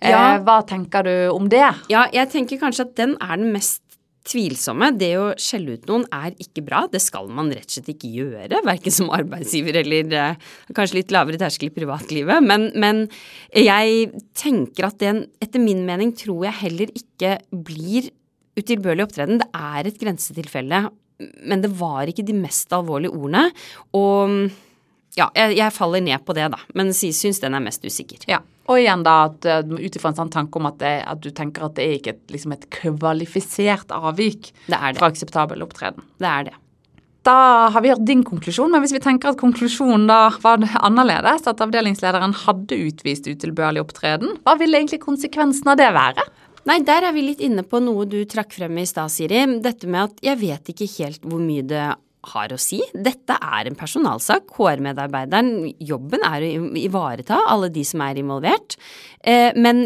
Ja. 0.00 0.36
Eh, 0.36 0.42
hva 0.44 0.60
tenker 0.68 1.04
du 1.06 1.14
om 1.32 1.48
det? 1.52 1.64
Ja, 1.92 2.06
jeg 2.12 2.28
tenker 2.32 2.60
kanskje 2.60 2.88
at 2.88 2.96
den 3.00 3.14
er 3.20 3.36
den 3.40 3.52
mest 3.54 3.85
tvilsomme. 4.26 4.90
Det 4.98 5.12
å 5.20 5.28
skjelle 5.40 5.76
ut 5.76 5.88
noen 5.90 6.06
er 6.14 6.34
ikke 6.42 6.64
bra. 6.66 6.84
Det 6.90 7.00
skal 7.02 7.30
man 7.32 7.50
rett 7.54 7.68
og 7.68 7.76
slett 7.76 7.92
ikke 7.94 8.12
gjøre, 8.12 8.62
verken 8.66 8.94
som 8.94 9.12
arbeidsgiver 9.14 9.80
eller 9.82 10.12
eh, 10.16 10.52
kanskje 10.76 11.00
litt 11.00 11.14
lavere 11.14 11.40
terskel 11.40 11.70
i 11.70 11.76
privatlivet. 11.76 12.44
Men, 12.44 12.68
men, 12.78 13.06
jeg 13.54 14.22
tenker 14.36 14.90
at 14.90 15.00
den, 15.02 15.24
etter 15.42 15.62
min 15.62 15.84
mening, 15.88 16.14
tror 16.16 16.48
jeg 16.48 16.60
heller 16.64 16.92
ikke 16.96 17.36
blir 17.66 18.10
utilbørlig 18.56 19.06
opptreden. 19.06 19.42
Det 19.42 19.50
er 19.54 19.88
et 19.88 19.98
grensetilfelle, 20.00 20.86
men 21.48 21.64
det 21.64 21.72
var 21.78 22.08
ikke 22.10 22.26
de 22.26 22.36
mest 22.36 22.72
alvorlige 22.76 23.14
ordene. 23.16 23.50
Og 23.96 24.48
ja, 25.16 25.30
jeg, 25.32 25.56
jeg 25.56 25.72
faller 25.72 26.04
ned 26.04 26.24
på 26.26 26.36
det, 26.36 26.50
da, 26.52 26.60
men 26.76 26.92
syns 26.92 27.40
den 27.40 27.56
er 27.56 27.64
mest 27.64 27.84
usikker. 27.86 28.26
Ja. 28.28 28.42
Og 28.66 28.82
igjen 28.82 29.04
da, 29.06 29.16
eh, 29.46 29.62
ut 29.64 29.96
ifra 29.96 30.10
en 30.10 30.18
sånn 30.18 30.32
tanke 30.32 30.58
om 30.60 30.68
at, 30.68 30.78
det, 30.82 30.92
at, 31.06 31.22
du 31.22 31.30
tenker 31.34 31.68
at 31.68 31.76
det 31.78 31.86
er 31.86 31.98
ikke 32.00 32.14
et, 32.16 32.22
liksom 32.34 32.54
et 32.56 32.68
kvalifisert 32.74 33.94
avvik 33.94 34.50
det 34.66 34.76
det. 34.76 34.94
fra 34.98 35.10
akseptabel 35.12 35.62
opptreden. 35.64 36.04
Det 36.20 36.30
er 36.30 36.48
det. 36.50 36.56
Da 37.26 37.36
har 37.74 37.82
vi 37.82 37.90
hørt 37.90 38.04
din 38.06 38.22
konklusjon, 38.26 38.70
men 38.70 38.84
hvis 38.84 38.94
vi 38.94 39.02
tenker 39.02 39.32
at 39.32 39.40
konklusjonen 39.40 40.04
da 40.06 40.28
var 40.44 40.62
annerledes, 40.86 41.46
at 41.50 41.62
avdelingslederen 41.64 42.36
hadde 42.44 42.78
utvist 42.86 43.26
utilbørlig 43.26 43.82
opptreden, 43.82 44.36
hva 44.46 44.54
ville 44.60 44.78
egentlig 44.78 45.00
konsekvensen 45.02 45.72
av 45.72 45.80
det 45.80 45.88
være? 45.96 46.26
Nei, 46.66 46.80
der 46.86 47.06
er 47.08 47.14
vi 47.14 47.22
litt 47.22 47.42
inne 47.42 47.62
på 47.66 47.80
noe 47.82 48.06
du 48.10 48.20
trakk 48.30 48.54
frem 48.58 48.78
i 48.82 48.86
stad, 48.86 49.10
Siri. 49.14 49.42
Dette 49.62 49.90
med 49.90 50.10
at 50.10 50.22
jeg 50.26 50.38
vet 50.42 50.70
ikke 50.74 50.88
helt 50.98 51.26
hvor 51.26 51.42
mye 51.42 51.66
det 51.66 51.84
har 52.32 52.52
å 52.52 52.58
si. 52.60 52.80
Dette 52.92 53.36
er 53.36 53.68
en 53.68 53.78
personalsak. 53.78 54.50
HR-medarbeideren, 54.56 55.70
jobben 55.78 56.24
er 56.26 56.44
å 56.44 56.70
ivareta 56.80 57.42
alle 57.50 57.70
de 57.72 57.84
som 57.86 58.02
er 58.04 58.20
involvert. 58.20 58.76
Eh, 59.26 59.50
men 59.58 59.82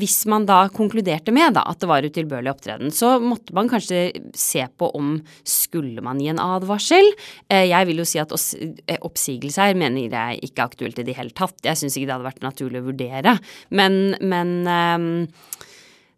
hvis 0.00 0.20
man 0.30 0.46
da 0.46 0.66
konkluderte 0.74 1.34
med 1.34 1.58
at 1.58 1.82
det 1.82 1.90
var 1.90 2.06
utilbørlig 2.06 2.52
opptreden, 2.52 2.92
så 2.94 3.16
måtte 3.22 3.54
man 3.56 3.70
kanskje 3.70 4.08
se 4.36 4.66
på 4.78 4.90
om 4.98 5.16
skulle 5.46 6.04
man 6.04 6.22
gi 6.22 6.30
en 6.32 6.42
advarsel. 6.42 7.10
Eh, 7.50 7.66
jeg 7.70 7.90
vil 7.90 8.02
jo 8.02 8.08
si 8.08 8.22
at 8.22 8.34
eh, 8.34 9.00
oppsigelse 9.00 9.70
her 9.70 9.78
mener 9.78 10.06
jeg 10.06 10.42
ikke 10.50 10.62
er 10.62 10.70
aktuelt 10.70 11.02
i 11.02 11.06
det 11.08 11.16
hele 11.18 11.34
tatt. 11.36 11.58
Jeg 11.66 11.80
syns 11.80 11.98
ikke 11.98 12.10
det 12.10 12.16
hadde 12.18 12.30
vært 12.30 12.46
naturlig 12.46 12.82
å 12.82 12.90
vurdere. 12.90 13.38
Men, 13.74 14.16
men 14.20 14.54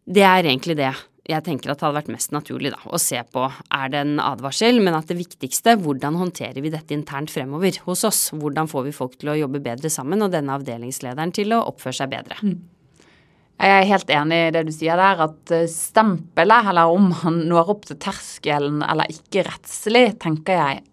Det 0.09 0.23
er 0.25 0.47
egentlig 0.47 0.77
det 0.79 0.93
jeg 1.29 1.45
tenker 1.45 1.71
at 1.71 1.81
det 1.81 1.85
hadde 1.85 1.99
vært 1.99 2.11
mest 2.15 2.33
naturlig 2.33 2.73
da, 2.73 2.81
å 2.89 2.99
se 3.03 3.21
på 3.35 3.43
er 3.45 3.93
det 3.93 4.01
en 4.01 4.17
advarsel, 4.23 4.81
men 4.81 4.97
at 4.97 5.11
det 5.11 5.19
viktigste, 5.19 5.77
hvordan 5.83 6.17
håndterer 6.17 6.63
vi 6.65 6.73
dette 6.73 6.97
internt 6.97 7.33
fremover 7.33 7.77
hos 7.85 8.07
oss? 8.09 8.23
Hvordan 8.33 8.71
får 8.71 8.87
vi 8.87 8.97
folk 8.97 9.19
til 9.21 9.35
å 9.35 9.37
jobbe 9.43 9.61
bedre 9.65 9.93
sammen, 9.93 10.25
og 10.25 10.33
denne 10.33 10.57
avdelingslederen 10.57 11.35
til 11.37 11.53
å 11.53 11.63
oppføre 11.69 12.01
seg 12.01 12.13
bedre? 12.15 12.41
Mm. 12.41 12.57
Jeg 13.59 13.75
er 13.75 13.89
helt 13.91 14.11
enig 14.15 14.37
i 14.39 14.51
det 14.55 14.65
du 14.69 14.73
sier 14.73 15.01
der, 15.01 15.25
at 15.27 15.53
eh, 15.53 15.67
stempelet, 15.69 16.71
eller 16.71 16.95
om 16.95 17.11
han 17.25 17.43
når 17.51 17.73
opp 17.75 17.89
til 17.89 17.99
terskelen 18.01 18.85
eller 18.87 19.11
ikke 19.13 19.45
rettslig, 19.51 20.13
tenker 20.23 20.61
jeg 20.63 20.85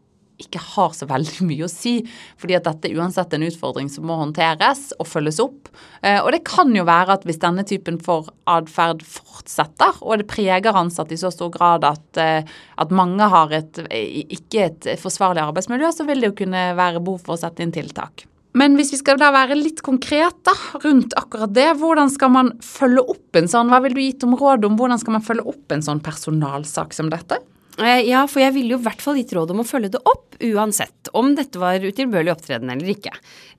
ikke 0.42 0.62
har 0.62 0.94
så 0.96 1.08
veldig 1.10 1.48
mye 1.50 1.66
å 1.68 1.72
si. 1.72 1.98
Fordi 2.42 2.58
at 2.58 2.68
dette 2.68 2.90
er 2.90 3.00
uansett 3.00 3.34
en 3.36 3.46
utfordring 3.48 3.90
som 3.92 4.08
må 4.10 4.18
håndteres 4.20 4.90
og 5.00 5.10
følges 5.10 5.42
opp. 5.44 5.72
Eh, 6.02 6.20
og 6.22 6.32
det 6.36 6.44
kan 6.48 6.74
jo 6.76 6.86
være 6.88 7.18
at 7.18 7.26
hvis 7.28 7.42
denne 7.44 7.66
typen 7.68 8.00
for 8.04 8.30
atferd 8.50 9.04
fortsetter, 9.08 9.98
og 10.04 10.22
det 10.22 10.30
preger 10.32 10.76
ansatte 10.76 11.16
i 11.16 11.22
så 11.22 11.32
stor 11.34 11.52
grad 11.54 11.88
at, 11.88 12.06
eh, 12.22 12.56
at 12.82 12.96
mange 12.96 13.32
har 13.32 13.52
et, 13.56 13.82
ikke 13.90 14.70
et 14.70 14.92
forsvarlig 15.02 15.44
arbeidsmiljø, 15.46 15.92
så 15.96 16.08
vil 16.08 16.22
det 16.22 16.34
jo 16.34 16.40
kunne 16.44 16.72
være 16.78 17.04
behov 17.04 17.26
for 17.26 17.36
å 17.36 17.44
sette 17.46 17.64
inn 17.66 17.76
tiltak. 17.76 18.28
Men 18.56 18.78
hvis 18.80 18.94
vi 18.94 19.02
skal 19.02 19.20
da 19.20 19.34
være 19.36 19.58
litt 19.60 19.82
konkrete 19.84 20.54
rundt 20.80 21.16
akkurat 21.20 21.52
det, 21.52 21.74
hvordan 21.82 22.12
skal 22.14 22.32
man 22.32 22.54
følge 22.64 23.04
opp 23.12 23.36
en 23.36 23.50
sånn, 23.52 23.68
hva 23.72 23.82
vil 23.84 23.98
du 23.98 24.00
gitt 24.00 24.24
om 24.24 24.38
råd 24.40 24.64
om 24.68 24.78
hvordan 24.80 25.02
skal 25.02 25.18
man 25.18 25.26
følge 25.26 25.44
opp 25.52 25.76
en 25.76 25.84
sånn 25.84 26.00
personalsak 26.04 26.96
som 26.96 27.12
dette? 27.12 27.42
Eh, 27.80 28.06
ja, 28.08 28.22
for 28.32 28.40
jeg 28.40 28.56
ville 28.56 28.76
jo 28.76 28.80
i 28.80 28.86
hvert 28.86 29.02
fall 29.04 29.18
gitt 29.20 29.34
råd 29.36 29.52
om 29.52 29.64
å 29.64 29.68
følge 29.68 29.92
det 29.98 30.02
opp 30.08 30.38
uansett, 30.44 31.10
om 31.16 31.34
dette 31.36 31.60
var 31.60 31.84
utilbørlig 31.84 32.32
opptreden 32.32 32.72
eller 32.72 32.92
ikke. 32.94 33.12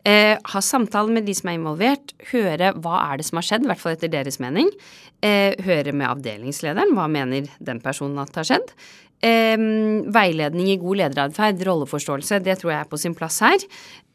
Eh, 0.08 0.36
ha 0.40 0.62
samtale 0.62 1.12
med 1.12 1.26
de 1.28 1.34
som 1.36 1.50
er 1.50 1.58
involvert, 1.58 2.14
høre 2.30 2.72
hva 2.80 3.02
er 3.10 3.20
det 3.20 3.26
som 3.28 3.40
har 3.40 3.48
skjedd, 3.48 3.66
i 3.66 3.70
hvert 3.72 3.82
fall 3.82 3.96
etter 3.96 4.12
deres 4.12 4.40
mening. 4.40 4.70
Eh, 5.24 5.56
høre 5.66 5.92
med 5.96 6.08
avdelingslederen, 6.08 6.94
hva 6.96 7.08
mener 7.12 7.50
den 7.60 7.82
personen 7.84 8.20
at 8.22 8.36
har 8.40 8.48
skjedd. 8.48 8.72
Eh, 9.24 9.56
veiledning 10.12 10.68
i 10.68 10.80
god 10.80 11.00
lederatferd, 11.00 11.62
rolleforståelse, 11.64 12.42
det 12.44 12.58
tror 12.60 12.74
jeg 12.74 12.80
er 12.84 12.90
på 12.90 12.98
sin 13.00 13.14
plass 13.16 13.40
her. 13.44 13.62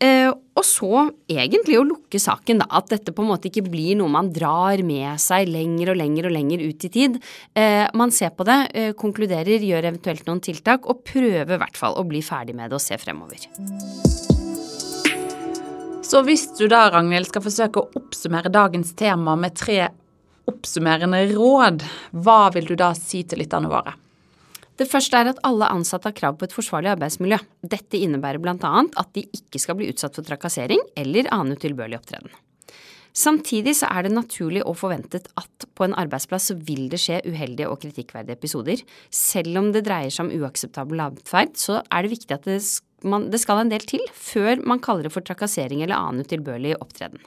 Eh, 0.01 0.29
og 0.29 0.65
så 0.65 1.07
egentlig 1.29 1.79
å 1.79 1.85
lukke 1.85 2.21
saken, 2.21 2.61
da. 2.61 2.67
At 2.77 2.89
dette 2.93 3.13
på 3.13 3.23
en 3.23 3.31
måte 3.31 3.49
ikke 3.49 3.65
blir 3.69 3.97
noe 3.97 4.11
man 4.13 4.31
drar 4.33 4.81
med 4.85 5.21
seg 5.21 5.49
lenger 5.49 5.93
og 5.93 5.99
lenger 6.01 6.29
og 6.29 6.35
lenger 6.37 6.63
ut 6.65 6.85
i 6.85 6.91
tid. 6.93 7.17
Eh, 7.57 7.87
man 7.97 8.13
ser 8.13 8.33
på 8.37 8.45
det, 8.45 8.59
eh, 8.73 8.91
konkluderer, 8.93 9.61
gjør 9.61 9.89
eventuelt 9.91 10.25
noen 10.25 10.41
tiltak, 10.41 10.85
og 10.85 11.03
prøver 11.03 11.53
i 11.53 11.61
hvert 11.61 11.77
fall 11.77 11.95
å 11.95 12.07
bli 12.07 12.21
ferdig 12.21 12.55
med 12.55 12.69
det 12.69 12.77
og 12.77 12.81
se 12.81 12.97
fremover. 12.97 13.47
Så 16.01 16.21
hvis 16.25 16.47
du 16.57 16.67
da, 16.67 16.89
Ragnhild, 16.91 17.27
skal 17.29 17.41
forsøke 17.41 17.79
å 17.79 17.89
oppsummere 17.95 18.51
dagens 18.51 18.93
tema 18.93 19.37
med 19.37 19.55
tre 19.55 19.89
oppsummerende 20.49 21.23
råd, 21.31 21.85
hva 22.11 22.51
vil 22.53 22.65
du 22.65 22.75
da 22.75 22.93
si 22.97 23.23
til 23.23 23.39
lytterne 23.39 23.69
våre? 23.71 23.93
Det 24.81 24.87
første 24.89 25.13
er 25.13 25.27
at 25.29 25.41
alle 25.45 25.67
ansatte 25.69 26.09
har 26.09 26.15
krav 26.17 26.39
på 26.39 26.47
et 26.47 26.53
forsvarlig 26.55 26.89
arbeidsmiljø. 26.95 27.37
Dette 27.69 27.99
innebærer 28.01 28.41
bl.a. 28.41 28.55
at 28.57 29.09
de 29.13 29.27
ikke 29.37 29.59
skal 29.61 29.77
bli 29.77 29.91
utsatt 29.91 30.15
for 30.17 30.25
trakassering 30.25 30.81
eller 30.97 31.29
annen 31.29 31.53
utilbørlig 31.53 31.99
opptreden. 31.99 32.31
Samtidig 33.13 33.75
så 33.77 33.89
er 33.91 34.07
det 34.07 34.13
naturlig 34.15 34.63
og 34.63 34.79
forventet 34.79 35.27
at 35.37 35.65
på 35.77 35.85
en 35.85 35.93
arbeidsplass 35.99 36.49
så 36.49 36.55
vil 36.57 36.87
det 36.89 37.01
skje 37.03 37.19
uheldige 37.27 37.67
og 37.69 37.81
kritikkverdige 37.83 38.39
episoder. 38.39 38.81
Selv 39.13 39.59
om 39.61 39.69
det 39.75 39.83
dreier 39.85 40.09
seg 40.09 40.29
om 40.29 40.47
uakseptabel 40.47 41.03
atferd, 41.05 41.53
så 41.59 41.83
er 41.83 42.07
det 42.07 42.13
viktig 42.15 42.39
at 42.39 42.49
det, 42.49 43.43
skal 43.43 43.61
en 43.61 43.73
del 43.75 43.85
til 43.85 44.01
før 44.15 44.63
man 44.65 44.81
kaller 44.81 45.05
det 45.05 45.13
for 45.13 45.27
trakassering 45.27 45.83
eller 45.83 45.99
annen 45.99 46.25
utilbørlig 46.25 46.73
opptreden. 46.79 47.21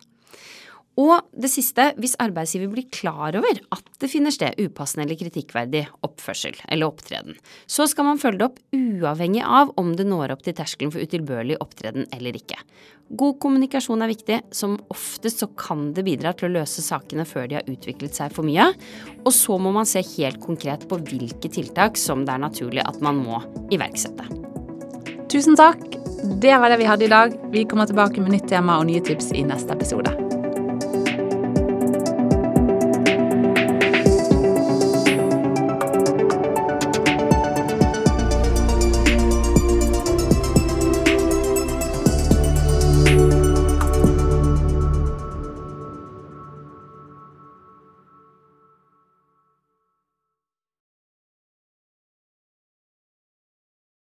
Og 1.01 1.27
det 1.35 1.51
siste, 1.51 1.89
hvis 1.99 2.15
arbeidsgiver 2.23 2.71
blir 2.71 2.87
klar 2.95 3.35
over 3.35 3.59
at 3.75 3.89
det 3.99 4.11
finner 4.13 4.35
sted 4.35 4.59
upassende 4.63 5.09
eller 5.09 5.19
kritikkverdig 5.19 5.83
oppførsel 6.07 6.55
eller 6.69 6.87
opptreden, 6.87 7.35
så 7.67 7.89
skal 7.91 8.07
man 8.07 8.21
følge 8.23 8.45
det 8.45 8.47
opp 8.47 8.61
uavhengig 8.77 9.43
av 9.43 9.73
om 9.81 9.95
det 9.99 10.07
når 10.07 10.37
opp 10.37 10.45
til 10.47 10.55
terskelen 10.55 10.95
for 10.95 11.03
utilbørlig 11.03 11.59
opptreden 11.65 12.07
eller 12.15 12.39
ikke. 12.39 12.61
God 13.15 13.37
kommunikasjon 13.43 14.03
er 14.03 14.11
viktig. 14.11 14.39
Som 14.55 14.79
oftest 14.93 15.43
så 15.43 15.51
kan 15.59 15.91
det 15.97 16.07
bidra 16.07 16.33
til 16.33 16.49
å 16.49 16.55
løse 16.61 16.83
sakene 16.85 17.27
før 17.29 17.51
de 17.51 17.59
har 17.59 17.69
utviklet 17.71 18.17
seg 18.17 18.33
for 18.35 18.47
mye. 18.47 18.71
Og 19.25 19.33
så 19.35 19.59
må 19.61 19.75
man 19.75 19.89
se 19.89 20.03
helt 20.15 20.41
konkret 20.43 20.89
på 20.89 20.99
hvilke 21.03 21.51
tiltak 21.53 22.01
som 22.01 22.25
det 22.25 22.37
er 22.37 22.45
naturlig 22.47 22.85
at 22.87 23.03
man 23.05 23.21
må 23.21 23.43
iverksette. 23.75 24.31
Tusen 25.29 25.59
takk. 25.59 25.83
Det 26.41 26.55
var 26.57 26.73
det 26.73 26.81
vi 26.81 26.89
hadde 26.89 27.05
i 27.05 27.13
dag. 27.13 27.35
Vi 27.53 27.67
kommer 27.69 27.91
tilbake 27.91 28.23
med 28.23 28.39
nytt 28.39 28.49
tema 28.49 28.79
og 28.81 28.89
nye 28.89 29.05
tips 29.05 29.35
i 29.37 29.45
neste 29.45 29.77
episode. 29.77 30.24